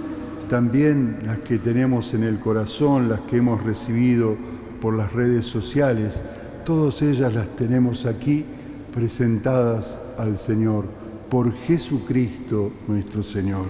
también 0.48 1.18
las 1.26 1.40
que 1.40 1.58
tenemos 1.58 2.14
en 2.14 2.24
el 2.24 2.40
corazón, 2.40 3.10
las 3.10 3.20
que 3.20 3.36
hemos 3.36 3.62
recibido 3.62 4.38
por 4.80 4.96
las 4.96 5.12
redes 5.12 5.44
sociales, 5.44 6.22
todas 6.64 7.02
ellas 7.02 7.34
las 7.34 7.54
tenemos 7.56 8.06
aquí 8.06 8.42
presentadas 8.90 10.00
al 10.16 10.38
Señor, 10.38 11.03
por 11.30 11.52
Jesucristo 11.52 12.72
nuestro 12.86 13.22
Señor. 13.22 13.66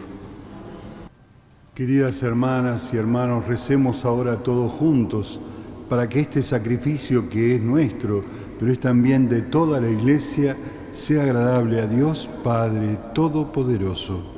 Queridas 1.75 2.23
hermanas 2.23 2.93
y 2.95 2.97
hermanos, 2.97 3.47
recemos 3.47 4.05
ahora 4.05 4.43
todos 4.43 4.73
juntos 4.73 5.41
para 5.89 6.09
que 6.09 6.21
este 6.21 6.43
sacrificio 6.43 7.29
que 7.29 7.57
es 7.57 7.63
nuestro, 7.63 8.25
pero 8.59 8.73
es 8.73 8.81
también 8.81 9.29
de 9.29 9.43
toda 9.43 9.81
la 9.81 9.89
Iglesia, 9.89 10.57
sea 10.93 11.23
agradable 11.25 11.81
a 11.81 11.87
Dios 11.87 12.29
Padre 12.43 12.99
Todopoderoso. 13.15 14.35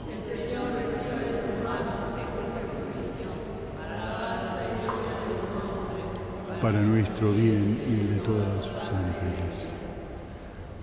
para 6.60 6.80
nuestro 6.80 7.32
bien 7.32 7.80
y 7.88 8.00
el 8.00 8.14
de 8.16 8.20
todas 8.22 8.64
sus 8.64 8.92
ángeles. 8.92 9.75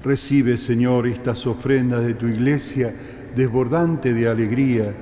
Recibe, 0.03 0.57
Señor, 0.57 1.07
estas 1.07 1.47
ofrendas 1.47 2.03
de 2.03 2.13
tu 2.13 2.27
iglesia 2.27 2.93
desbordante 3.35 4.13
de 4.13 4.27
alegría 4.27 4.93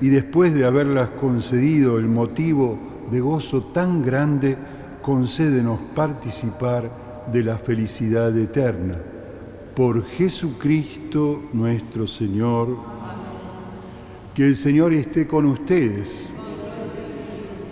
y 0.00 0.08
después 0.08 0.52
de 0.54 0.66
haberlas 0.66 1.10
concedido 1.10 1.98
el 1.98 2.08
motivo 2.08 2.78
de 3.10 3.20
gozo 3.20 3.64
tan 3.72 4.02
grande, 4.02 4.56
concédenos 5.00 5.80
participar 5.94 7.26
de 7.32 7.42
la 7.42 7.56
felicidad 7.56 8.36
eterna. 8.36 8.96
Por 9.74 10.04
Jesucristo 10.04 11.42
nuestro 11.52 12.06
Señor. 12.06 12.76
Que 14.34 14.46
el 14.46 14.56
Señor 14.56 14.92
esté 14.92 15.26
con 15.26 15.46
ustedes. 15.46 16.28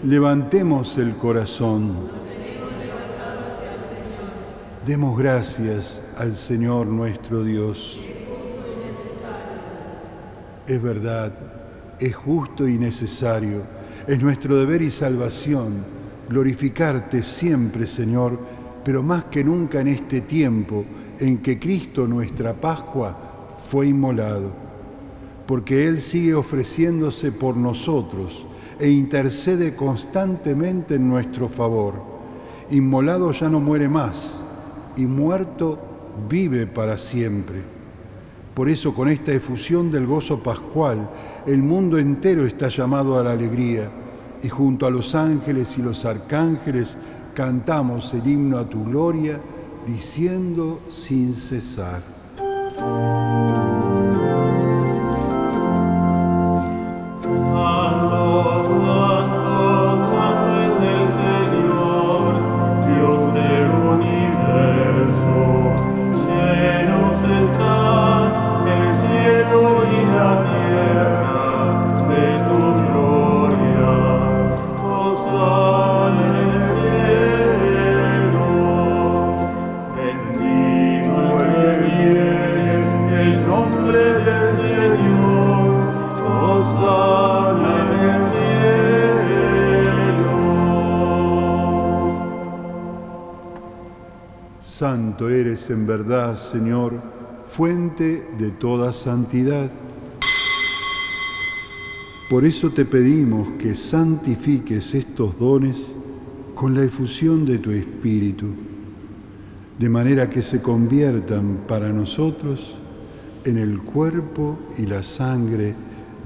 Levantemos 0.04 0.96
el 0.96 1.16
corazón. 1.16 2.17
Demos 4.88 5.18
gracias 5.18 6.00
al 6.16 6.34
Señor 6.34 6.86
nuestro 6.86 7.44
Dios. 7.44 8.00
Es 10.66 10.82
verdad, 10.82 11.34
es 12.00 12.16
justo 12.16 12.66
y 12.66 12.78
necesario, 12.78 13.64
es 14.06 14.18
nuestro 14.22 14.56
deber 14.56 14.80
y 14.80 14.90
salvación 14.90 15.84
glorificarte 16.26 17.22
siempre, 17.22 17.86
Señor, 17.86 18.38
pero 18.82 19.02
más 19.02 19.24
que 19.24 19.44
nunca 19.44 19.82
en 19.82 19.88
este 19.88 20.22
tiempo 20.22 20.86
en 21.18 21.42
que 21.42 21.58
Cristo, 21.58 22.06
nuestra 22.06 22.58
Pascua, 22.58 23.46
fue 23.58 23.88
inmolado, 23.88 24.54
porque 25.46 25.86
Él 25.86 26.00
sigue 26.00 26.32
ofreciéndose 26.32 27.30
por 27.30 27.58
nosotros 27.58 28.46
e 28.80 28.88
intercede 28.88 29.76
constantemente 29.76 30.94
en 30.94 31.10
nuestro 31.10 31.46
favor. 31.50 32.02
Inmolado 32.70 33.30
ya 33.32 33.50
no 33.50 33.60
muere 33.60 33.86
más 33.86 34.46
y 34.98 35.06
muerto 35.06 35.78
vive 36.28 36.66
para 36.66 36.98
siempre. 36.98 37.62
Por 38.54 38.68
eso 38.68 38.92
con 38.92 39.08
esta 39.08 39.32
efusión 39.32 39.90
del 39.90 40.06
gozo 40.06 40.42
pascual, 40.42 41.08
el 41.46 41.62
mundo 41.62 41.96
entero 41.96 42.44
está 42.44 42.68
llamado 42.68 43.18
a 43.18 43.22
la 43.22 43.32
alegría 43.32 43.88
y 44.42 44.48
junto 44.48 44.86
a 44.86 44.90
los 44.90 45.14
ángeles 45.14 45.78
y 45.78 45.82
los 45.82 46.04
arcángeles 46.04 46.98
cantamos 47.34 48.12
el 48.14 48.26
himno 48.26 48.58
a 48.58 48.68
tu 48.68 48.84
gloria 48.84 49.40
diciendo 49.86 50.80
sin 50.90 51.34
cesar. 51.34 52.02
Santo 95.18 95.34
eres 95.34 95.68
en 95.70 95.84
verdad, 95.84 96.38
Señor, 96.38 96.92
fuente 97.44 98.24
de 98.38 98.52
toda 98.52 98.92
santidad. 98.92 99.68
Por 102.30 102.44
eso 102.44 102.70
te 102.70 102.84
pedimos 102.84 103.48
que 103.58 103.74
santifiques 103.74 104.94
estos 104.94 105.36
dones 105.36 105.92
con 106.54 106.72
la 106.72 106.84
efusión 106.84 107.44
de 107.44 107.58
tu 107.58 107.72
Espíritu, 107.72 108.46
de 109.76 109.88
manera 109.88 110.30
que 110.30 110.40
se 110.40 110.62
conviertan 110.62 111.64
para 111.66 111.92
nosotros 111.92 112.78
en 113.44 113.58
el 113.58 113.80
cuerpo 113.80 114.56
y 114.78 114.86
la 114.86 115.02
sangre 115.02 115.74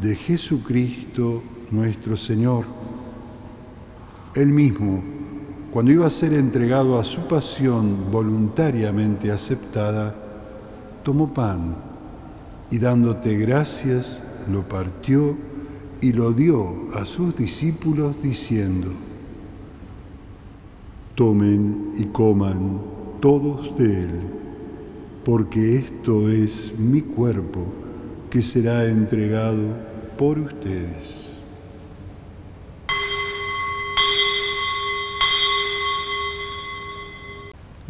de 0.02 0.16
Jesucristo 0.16 1.42
nuestro 1.70 2.14
Señor. 2.14 2.66
Él 4.34 4.48
mismo, 4.48 5.02
cuando 5.72 5.90
iba 5.90 6.06
a 6.06 6.10
ser 6.10 6.34
entregado 6.34 7.00
a 7.00 7.04
su 7.04 7.26
pasión 7.26 8.10
voluntariamente 8.10 9.32
aceptada, 9.32 10.14
tomó 11.02 11.32
pan 11.32 11.74
y 12.70 12.78
dándote 12.78 13.38
gracias, 13.38 14.22
lo 14.50 14.68
partió 14.68 15.34
y 16.02 16.12
lo 16.12 16.34
dio 16.34 16.90
a 16.94 17.06
sus 17.06 17.34
discípulos 17.34 18.22
diciendo, 18.22 18.88
tomen 21.14 21.92
y 21.96 22.04
coman 22.04 22.78
todos 23.20 23.74
de 23.74 24.02
él, 24.02 24.20
porque 25.24 25.76
esto 25.76 26.28
es 26.28 26.78
mi 26.78 27.00
cuerpo 27.00 27.64
que 28.28 28.42
será 28.42 28.84
entregado 28.84 29.62
por 30.18 30.38
ustedes. 30.38 31.31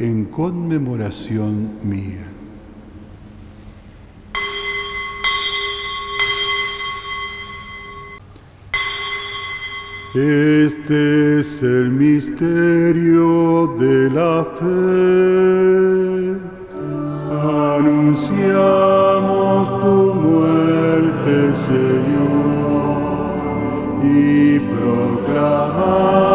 en 0.00 0.24
conmemoración 0.24 1.78
mía. 1.82 2.26
Este 10.14 11.40
es 11.40 11.62
el 11.62 11.90
misterio 11.90 13.76
de 13.78 14.10
la 14.10 14.44
fe. 14.58 16.34
Anunciamos 17.76 18.50
tu 19.82 20.14
muerte, 20.14 21.54
Señor, 21.68 23.00
y 24.02 24.58
proclamamos 24.60 26.29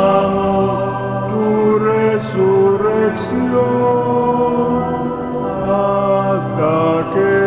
hasta 5.65 7.11
que 7.13 7.45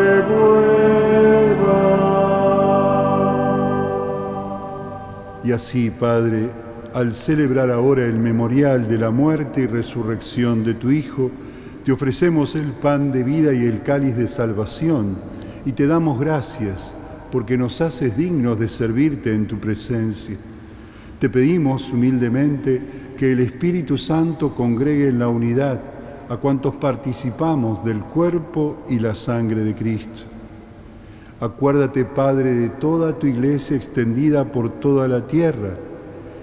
Y 5.44 5.52
así, 5.52 5.90
Padre, 5.90 6.50
al 6.92 7.14
celebrar 7.14 7.70
ahora 7.70 8.04
el 8.04 8.18
memorial 8.18 8.87
de 8.87 8.98
la 8.98 9.11
muerte 9.11 9.62
y 9.62 9.66
resurrección 9.66 10.62
de 10.62 10.74
tu 10.74 10.90
Hijo, 10.90 11.31
te 11.87 11.92
ofrecemos 11.92 12.54
el 12.54 12.72
pan 12.72 13.11
de 13.12 13.24
vida 13.24 13.54
y 13.54 13.64
el 13.64 13.83
cáliz 13.83 14.14
de 14.16 14.28
salvación, 14.28 15.16
y 15.64 15.72
te 15.72 15.87
damos 15.87 16.20
gracias 16.20 16.94
porque 17.33 17.57
nos 17.57 17.81
haces 17.81 18.18
dignos 18.18 18.61
de 18.61 18.68
servirte 18.68 19.33
en 19.33 19.46
tu 19.46 19.59
presencia. 19.59 20.37
Te 21.18 21.31
pedimos 21.31 21.90
humildemente 21.90 22.83
que 23.18 23.33
el 23.33 23.40
Espíritu 23.40 23.98
Santo 23.98 24.54
congregue 24.54 25.09
en 25.09 25.18
la 25.18 25.28
unidad 25.28 25.78
a 26.31 26.38
cuantos 26.38 26.76
participamos 26.76 27.85
del 27.85 28.00
cuerpo 28.00 28.78
y 28.88 28.98
la 28.98 29.14
sangre 29.14 29.62
de 29.64 29.74
Cristo 29.74 30.38
Acuérdate, 31.40 32.04
Padre, 32.04 32.52
de 32.52 32.68
toda 32.68 33.16
tu 33.16 33.28
iglesia 33.28 33.76
extendida 33.76 34.50
por 34.50 34.81
toda 34.81 35.07
la 35.07 35.24
tierra 35.28 35.76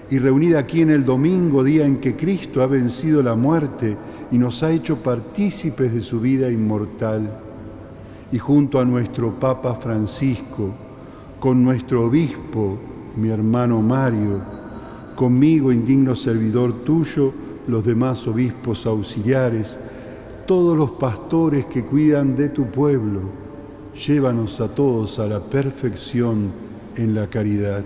y 0.08 0.18
reunida 0.18 0.60
aquí 0.60 0.80
en 0.80 0.88
el 0.88 1.04
domingo, 1.04 1.62
día 1.62 1.84
en 1.84 1.98
que 1.98 2.16
Cristo 2.16 2.62
ha 2.62 2.66
vencido 2.66 3.22
la 3.22 3.34
muerte 3.34 3.94
y 4.30 4.38
nos 4.38 4.62
ha 4.62 4.70
hecho 4.70 5.02
partícipes 5.02 5.92
de 5.92 6.00
su 6.00 6.18
vida 6.18 6.50
inmortal. 6.50 7.28
Y 8.32 8.38
junto 8.38 8.80
a 8.80 8.86
nuestro 8.86 9.38
Papa 9.38 9.74
Francisco, 9.74 10.74
con 11.38 11.62
nuestro 11.62 12.06
obispo, 12.06 12.78
mi 13.16 13.28
hermano 13.28 13.82
Mario, 13.82 14.40
conmigo, 15.16 15.72
indigno 15.72 16.14
servidor 16.14 16.84
tuyo, 16.84 17.32
los 17.66 17.84
demás 17.84 18.26
obispos 18.28 18.86
auxiliares, 18.86 19.80
todos 20.46 20.76
los 20.76 20.92
pastores 20.92 21.66
que 21.66 21.84
cuidan 21.84 22.36
de 22.36 22.50
tu 22.50 22.66
pueblo, 22.66 23.22
llévanos 24.06 24.60
a 24.60 24.68
todos 24.68 25.18
a 25.18 25.26
la 25.26 25.40
perfección 25.40 26.52
en 26.96 27.14
la 27.14 27.26
caridad. 27.26 27.82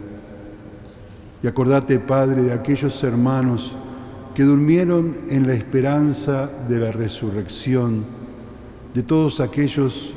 Y 1.42 1.46
acordate, 1.46 1.98
Padre, 1.98 2.42
de 2.42 2.52
aquellos 2.52 3.02
hermanos 3.02 3.74
que 4.34 4.42
durmieron 4.42 5.16
en 5.30 5.46
la 5.46 5.54
esperanza 5.54 6.50
de 6.68 6.78
la 6.78 6.92
resurrección, 6.92 8.04
de 8.92 9.02
todos 9.02 9.40
aquellos 9.40 10.14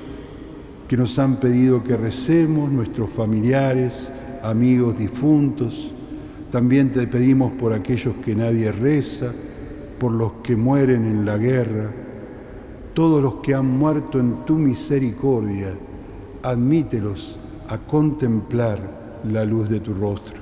que 0.88 0.98
nos 0.98 1.18
han 1.18 1.38
pedido 1.40 1.84
que 1.84 1.96
recemos, 1.96 2.72
nuestros 2.72 3.10
familiares, 3.10 4.12
amigos 4.44 4.98
difuntos. 4.98 5.94
También 6.54 6.92
te 6.92 7.08
pedimos 7.08 7.52
por 7.54 7.74
aquellos 7.74 8.14
que 8.24 8.36
nadie 8.36 8.72
reza, 8.72 9.34
por 9.98 10.12
los 10.12 10.34
que 10.44 10.56
mueren 10.56 11.04
en 11.04 11.26
la 11.26 11.40
guerra, 11.40 11.90
todos 12.94 13.24
los 13.24 13.38
que 13.42 13.56
han 13.56 13.66
muerto 13.66 14.20
en 14.20 14.46
tu 14.46 14.60
misericordia, 14.60 15.70
admítelos 16.44 17.40
a 17.70 17.80
contemplar 17.80 19.22
la 19.28 19.44
luz 19.46 19.68
de 19.68 19.80
tu 19.80 19.96
rostro. 19.96 20.36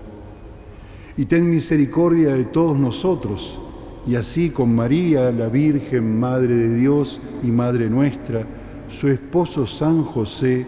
Y 1.15 1.23
ten 1.23 1.49
misericordia 1.49 2.35
de 2.35 2.43
todos 2.43 2.77
nosotros, 2.77 3.61
y 4.05 4.15
así 4.15 4.49
con 4.49 4.75
María, 4.75 5.31
la 5.31 5.47
Virgen, 5.47 6.19
Madre 6.19 6.55
de 6.55 6.75
Dios 6.75 7.21
y 7.41 7.47
Madre 7.51 7.89
nuestra, 7.89 8.45
su 8.89 9.07
esposo 9.07 9.65
San 9.65 10.03
José, 10.03 10.67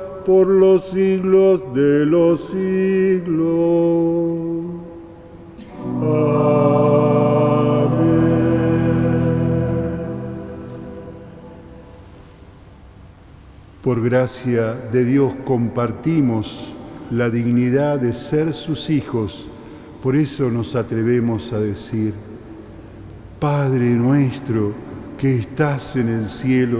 por 0.25 0.47
los 0.47 0.89
siglos 0.89 1.73
de 1.73 2.05
los 2.05 2.47
siglos. 2.47 3.61
Por 13.81 14.03
gracia 14.03 14.73
de 14.73 15.03
Dios 15.03 15.33
compartimos 15.43 16.75
la 17.09 17.29
dignidad 17.29 17.99
de 17.99 18.13
ser 18.13 18.53
sus 18.53 18.89
hijos, 18.89 19.47
por 20.01 20.15
eso 20.15 20.49
nos 20.49 20.75
atrevemos 20.75 21.51
a 21.51 21.59
decir, 21.59 22.13
Padre 23.39 23.89
nuestro 23.89 24.73
que 25.17 25.35
estás 25.35 25.95
en 25.95 26.09
el 26.09 26.25
cielo, 26.25 26.79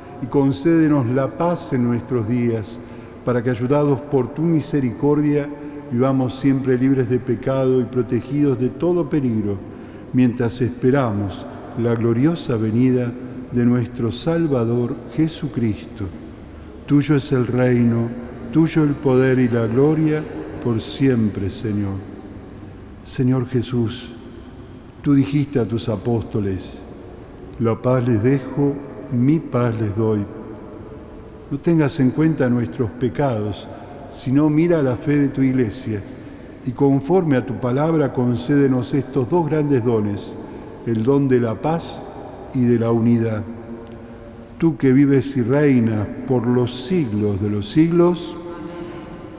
y 0.21 0.27
concédenos 0.27 1.09
la 1.09 1.37
paz 1.37 1.73
en 1.73 1.83
nuestros 1.83 2.27
días, 2.27 2.79
para 3.25 3.43
que, 3.43 3.49
ayudados 3.49 4.01
por 4.01 4.33
tu 4.33 4.41
misericordia, 4.41 5.49
vivamos 5.91 6.35
siempre 6.35 6.77
libres 6.77 7.09
de 7.09 7.19
pecado 7.19 7.81
y 7.81 7.85
protegidos 7.85 8.59
de 8.59 8.69
todo 8.69 9.09
peligro, 9.09 9.57
mientras 10.13 10.61
esperamos 10.61 11.45
la 11.77 11.95
gloriosa 11.95 12.57
venida 12.57 13.11
de 13.51 13.65
nuestro 13.65 14.11
Salvador 14.11 14.95
Jesucristo. 15.15 16.05
Tuyo 16.85 17.15
es 17.15 17.31
el 17.31 17.47
reino, 17.47 18.09
tuyo 18.51 18.83
el 18.83 18.91
poder 18.91 19.39
y 19.39 19.47
la 19.47 19.67
gloria 19.67 20.23
por 20.63 20.81
siempre, 20.81 21.49
Señor. 21.49 21.95
Señor 23.03 23.47
Jesús, 23.47 24.09
tú 25.01 25.13
dijiste 25.13 25.59
a 25.59 25.65
tus 25.65 25.89
apóstoles, 25.89 26.83
la 27.59 27.81
paz 27.81 28.07
les 28.07 28.23
dejo, 28.23 28.75
mi 29.11 29.39
paz 29.39 29.79
les 29.79 29.95
doy. 29.95 30.25
No 31.49 31.57
tengas 31.57 31.99
en 31.99 32.11
cuenta 32.11 32.49
nuestros 32.49 32.89
pecados, 32.91 33.67
sino 34.11 34.49
mira 34.49 34.81
la 34.81 34.95
fe 34.95 35.17
de 35.17 35.27
tu 35.29 35.41
iglesia 35.41 36.01
y 36.65 36.71
conforme 36.71 37.37
a 37.37 37.45
tu 37.45 37.55
palabra 37.55 38.13
concédenos 38.13 38.93
estos 38.93 39.29
dos 39.29 39.49
grandes 39.49 39.83
dones, 39.83 40.37
el 40.85 41.03
don 41.03 41.27
de 41.27 41.39
la 41.39 41.55
paz 41.55 42.03
y 42.53 42.65
de 42.65 42.79
la 42.79 42.91
unidad. 42.91 43.43
Tú 44.57 44.77
que 44.77 44.93
vives 44.93 45.35
y 45.37 45.41
reinas 45.41 46.07
por 46.27 46.45
los 46.45 46.75
siglos 46.85 47.41
de 47.41 47.49
los 47.49 47.67
siglos, 47.67 48.35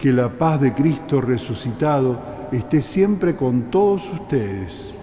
que 0.01 0.13
la 0.13 0.31
paz 0.31 0.61
de 0.61 0.75
Cristo 0.75 1.21
resucitado 1.21 2.19
esté 2.51 2.83
siempre 2.83 3.37
con 3.37 3.71
todos 3.71 4.11
ustedes. 4.13 4.95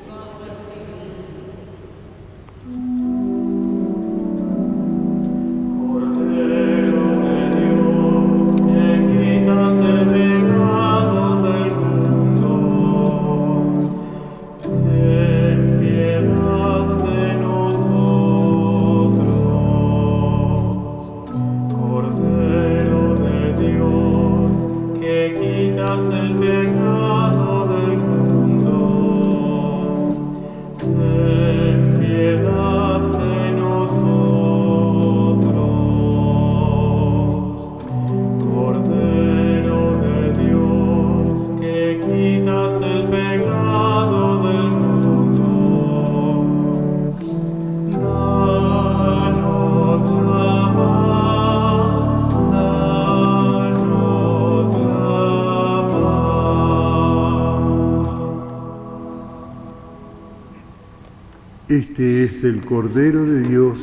El 62.49 62.65
Cordero 62.65 63.23
de 63.25 63.43
Dios 63.43 63.79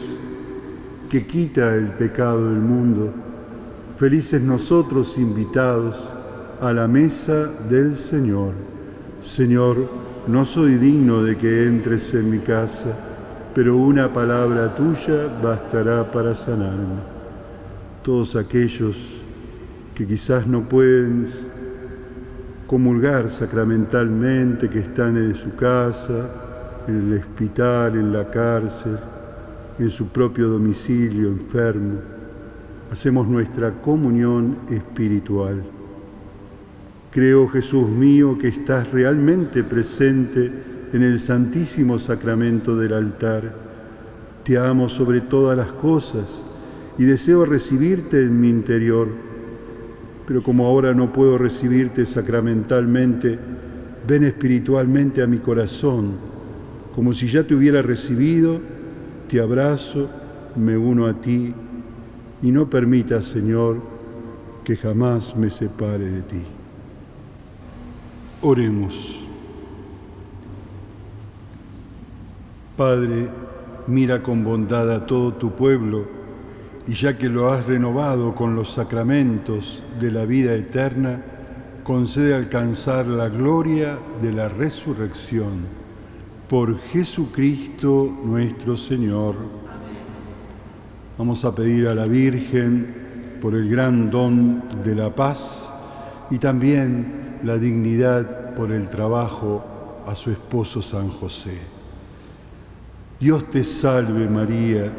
que 1.08 1.24
quita 1.24 1.76
el 1.76 1.92
pecado 1.92 2.50
del 2.50 2.58
mundo. 2.58 3.12
Felices 3.96 4.42
nosotros 4.42 5.16
invitados 5.18 6.12
a 6.60 6.72
la 6.72 6.88
mesa 6.88 7.46
del 7.68 7.96
Señor. 7.96 8.54
Señor, 9.22 9.88
no 10.26 10.44
soy 10.44 10.74
digno 10.74 11.22
de 11.22 11.36
que 11.36 11.66
entres 11.66 12.12
en 12.14 12.28
mi 12.28 12.40
casa, 12.40 12.88
pero 13.54 13.76
una 13.76 14.12
palabra 14.12 14.74
tuya 14.74 15.28
bastará 15.40 16.10
para 16.10 16.34
sanarme. 16.34 17.00
Todos 18.02 18.34
aquellos 18.34 19.22
que 19.94 20.06
quizás 20.06 20.46
no 20.46 20.68
pueden 20.68 21.24
comulgar 22.66 23.28
sacramentalmente, 23.28 24.68
que 24.68 24.80
están 24.80 25.16
en 25.16 25.36
su 25.36 25.54
casa, 25.54 26.45
en 26.88 27.12
el 27.12 27.18
hospital, 27.18 27.96
en 27.96 28.12
la 28.12 28.30
cárcel, 28.30 28.98
en 29.78 29.90
su 29.90 30.08
propio 30.08 30.48
domicilio, 30.48 31.28
enfermo. 31.28 31.98
Hacemos 32.90 33.26
nuestra 33.26 33.72
comunión 33.82 34.58
espiritual. 34.70 35.62
Creo, 37.10 37.48
Jesús 37.48 37.88
mío, 37.88 38.38
que 38.38 38.48
estás 38.48 38.90
realmente 38.92 39.64
presente 39.64 40.52
en 40.92 41.02
el 41.02 41.18
santísimo 41.18 41.98
sacramento 41.98 42.76
del 42.76 42.92
altar. 42.92 43.54
Te 44.44 44.56
amo 44.58 44.88
sobre 44.88 45.22
todas 45.22 45.56
las 45.56 45.72
cosas 45.72 46.46
y 46.98 47.04
deseo 47.04 47.44
recibirte 47.44 48.20
en 48.20 48.40
mi 48.40 48.48
interior. 48.48 49.08
Pero 50.26 50.42
como 50.42 50.66
ahora 50.66 50.94
no 50.94 51.12
puedo 51.12 51.38
recibirte 51.38 52.06
sacramentalmente, 52.06 53.38
ven 54.06 54.24
espiritualmente 54.24 55.22
a 55.22 55.26
mi 55.26 55.38
corazón 55.38 56.35
como 56.96 57.12
si 57.12 57.26
ya 57.26 57.46
te 57.46 57.54
hubiera 57.54 57.82
recibido, 57.82 58.58
te 59.28 59.38
abrazo, 59.38 60.08
me 60.56 60.78
uno 60.78 61.06
a 61.06 61.12
ti 61.12 61.52
y 62.42 62.50
no 62.50 62.70
permitas, 62.70 63.26
Señor, 63.26 63.82
que 64.64 64.78
jamás 64.78 65.36
me 65.36 65.50
separe 65.50 66.06
de 66.06 66.22
ti. 66.22 66.42
Oremos. 68.40 69.28
Padre, 72.78 73.28
mira 73.88 74.22
con 74.22 74.42
bondad 74.42 74.90
a 74.90 75.04
todo 75.04 75.34
tu 75.34 75.54
pueblo 75.54 76.06
y 76.88 76.94
ya 76.94 77.18
que 77.18 77.28
lo 77.28 77.52
has 77.52 77.66
renovado 77.66 78.34
con 78.34 78.56
los 78.56 78.72
sacramentos 78.72 79.84
de 80.00 80.10
la 80.12 80.24
vida 80.24 80.54
eterna, 80.54 81.22
concede 81.84 82.34
alcanzar 82.34 83.06
la 83.06 83.28
gloria 83.28 83.98
de 84.22 84.32
la 84.32 84.48
resurrección 84.48 85.85
por 86.48 86.78
Jesucristo 86.78 88.16
nuestro 88.24 88.76
Señor. 88.76 89.34
Vamos 91.18 91.44
a 91.44 91.54
pedir 91.54 91.88
a 91.88 91.94
la 91.94 92.06
Virgen 92.06 93.38
por 93.40 93.54
el 93.54 93.68
gran 93.68 94.10
don 94.10 94.62
de 94.84 94.94
la 94.94 95.14
paz 95.14 95.72
y 96.30 96.38
también 96.38 97.38
la 97.42 97.58
dignidad 97.58 98.54
por 98.54 98.70
el 98.70 98.88
trabajo 98.88 99.64
a 100.06 100.14
su 100.14 100.30
esposo 100.30 100.80
San 100.82 101.08
José. 101.08 101.58
Dios 103.18 103.50
te 103.50 103.64
salve 103.64 104.28
María, 104.28 104.92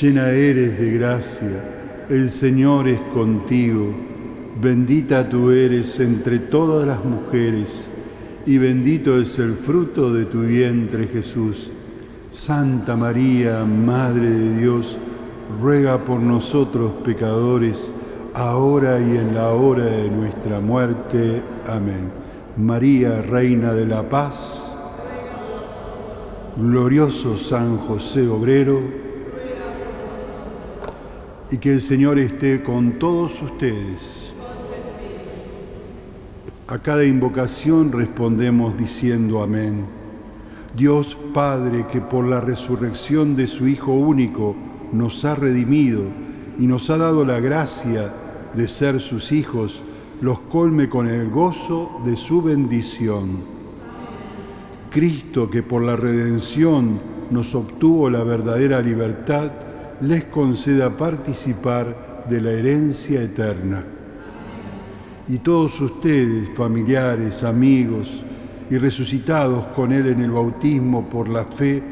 llena 0.00 0.28
eres 0.30 0.78
de 0.78 0.92
gracia, 0.92 2.06
el 2.08 2.30
Señor 2.30 2.86
es 2.88 3.00
contigo, 3.12 3.92
bendita 4.60 5.28
tú 5.28 5.50
eres 5.50 5.98
entre 5.98 6.38
todas 6.38 6.86
las 6.86 7.04
mujeres 7.04 7.90
y 8.46 8.58
bendito 8.58 9.18
es 9.18 9.38
el 9.38 9.54
fruto 9.54 10.12
de 10.12 10.26
tu 10.26 10.42
vientre 10.42 11.06
Jesús. 11.06 11.70
Santa 12.30 12.96
María, 12.96 13.64
Madre 13.64 14.28
de 14.28 14.58
Dios, 14.58 14.98
ruega 15.60 15.98
por 15.98 16.20
nosotros 16.20 16.92
pecadores, 17.04 17.92
ahora 18.34 19.00
y 19.00 19.16
en 19.16 19.34
la 19.34 19.50
hora 19.50 19.84
de 19.84 20.10
nuestra 20.10 20.60
muerte. 20.60 21.42
Amén. 21.66 22.10
María, 22.56 23.22
Reina 23.22 23.72
de 23.72 23.86
la 23.86 24.08
Paz, 24.08 24.76
glorioso 26.56 27.36
San 27.36 27.78
José 27.78 28.28
Obrero, 28.28 28.80
y 31.50 31.58
que 31.58 31.72
el 31.72 31.80
Señor 31.80 32.18
esté 32.18 32.62
con 32.62 32.98
todos 32.98 33.40
ustedes 33.40 34.23
a 36.66 36.78
cada 36.78 37.04
invocación 37.04 37.92
respondemos 37.92 38.76
diciendo 38.76 39.42
amén. 39.42 39.84
Dios 40.74 41.16
Padre 41.34 41.86
que 41.86 42.00
por 42.00 42.24
la 42.24 42.40
resurrección 42.40 43.36
de 43.36 43.46
su 43.46 43.68
Hijo 43.68 43.92
único 43.92 44.56
nos 44.92 45.24
ha 45.26 45.34
redimido 45.34 46.04
y 46.58 46.66
nos 46.66 46.88
ha 46.88 46.96
dado 46.96 47.24
la 47.24 47.38
gracia 47.38 48.12
de 48.54 48.66
ser 48.66 49.00
sus 49.00 49.30
hijos, 49.30 49.82
los 50.22 50.40
colme 50.40 50.88
con 50.88 51.06
el 51.06 51.28
gozo 51.28 52.00
de 52.04 52.16
su 52.16 52.40
bendición. 52.40 53.44
Cristo 54.90 55.50
que 55.50 55.62
por 55.62 55.82
la 55.82 55.96
redención 55.96 56.98
nos 57.30 57.54
obtuvo 57.54 58.08
la 58.08 58.22
verdadera 58.24 58.80
libertad, 58.80 59.50
les 60.00 60.24
conceda 60.24 60.96
participar 60.96 62.24
de 62.28 62.40
la 62.40 62.52
herencia 62.52 63.20
eterna 63.20 63.84
y 65.28 65.38
todos 65.38 65.80
ustedes, 65.80 66.50
familiares, 66.50 67.44
amigos 67.44 68.22
y 68.70 68.76
resucitados 68.76 69.64
con 69.76 69.92
Él 69.92 70.06
en 70.08 70.20
el 70.20 70.30
bautismo 70.30 71.08
por 71.08 71.28
la 71.28 71.44
fe, 71.44 71.82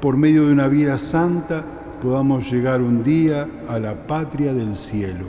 por 0.00 0.16
medio 0.16 0.46
de 0.46 0.52
una 0.52 0.68
vida 0.68 0.98
santa, 0.98 1.64
podamos 2.02 2.50
llegar 2.50 2.80
un 2.80 3.02
día 3.02 3.48
a 3.68 3.78
la 3.78 4.06
patria 4.06 4.52
del 4.52 4.74
cielo. 4.74 5.26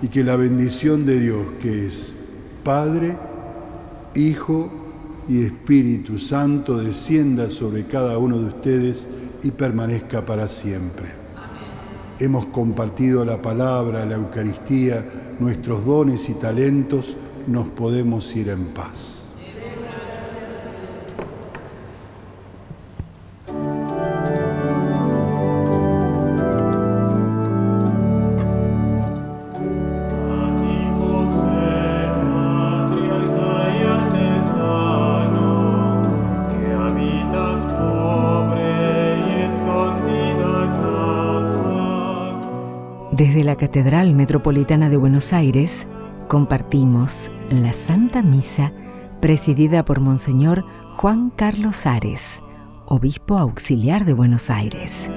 Y 0.00 0.08
que 0.08 0.24
la 0.24 0.36
bendición 0.36 1.04
de 1.06 1.20
Dios, 1.20 1.46
que 1.60 1.86
es 1.86 2.16
Padre, 2.64 3.16
Hijo 4.14 4.70
y 5.28 5.42
Espíritu 5.42 6.18
Santo, 6.18 6.78
descienda 6.78 7.50
sobre 7.50 7.86
cada 7.86 8.18
uno 8.18 8.38
de 8.38 8.46
ustedes 8.46 9.08
y 9.42 9.50
permanezca 9.50 10.24
para 10.24 10.48
siempre. 10.48 11.21
Hemos 12.18 12.46
compartido 12.46 13.24
la 13.24 13.40
palabra, 13.40 14.06
la 14.06 14.16
Eucaristía, 14.16 15.04
nuestros 15.40 15.84
dones 15.84 16.28
y 16.28 16.34
talentos, 16.34 17.16
nos 17.46 17.68
podemos 17.70 18.34
ir 18.36 18.48
en 18.48 18.66
paz. 18.66 19.31
Desde 43.22 43.44
la 43.44 43.54
Catedral 43.54 44.14
Metropolitana 44.14 44.88
de 44.88 44.96
Buenos 44.96 45.32
Aires 45.32 45.86
compartimos 46.26 47.30
la 47.50 47.72
Santa 47.72 48.20
Misa 48.20 48.72
presidida 49.20 49.84
por 49.84 50.00
Monseñor 50.00 50.64
Juan 50.96 51.30
Carlos 51.30 51.86
Ares, 51.86 52.42
Obispo 52.84 53.38
Auxiliar 53.38 54.04
de 54.04 54.14
Buenos 54.14 54.50
Aires. 54.50 55.08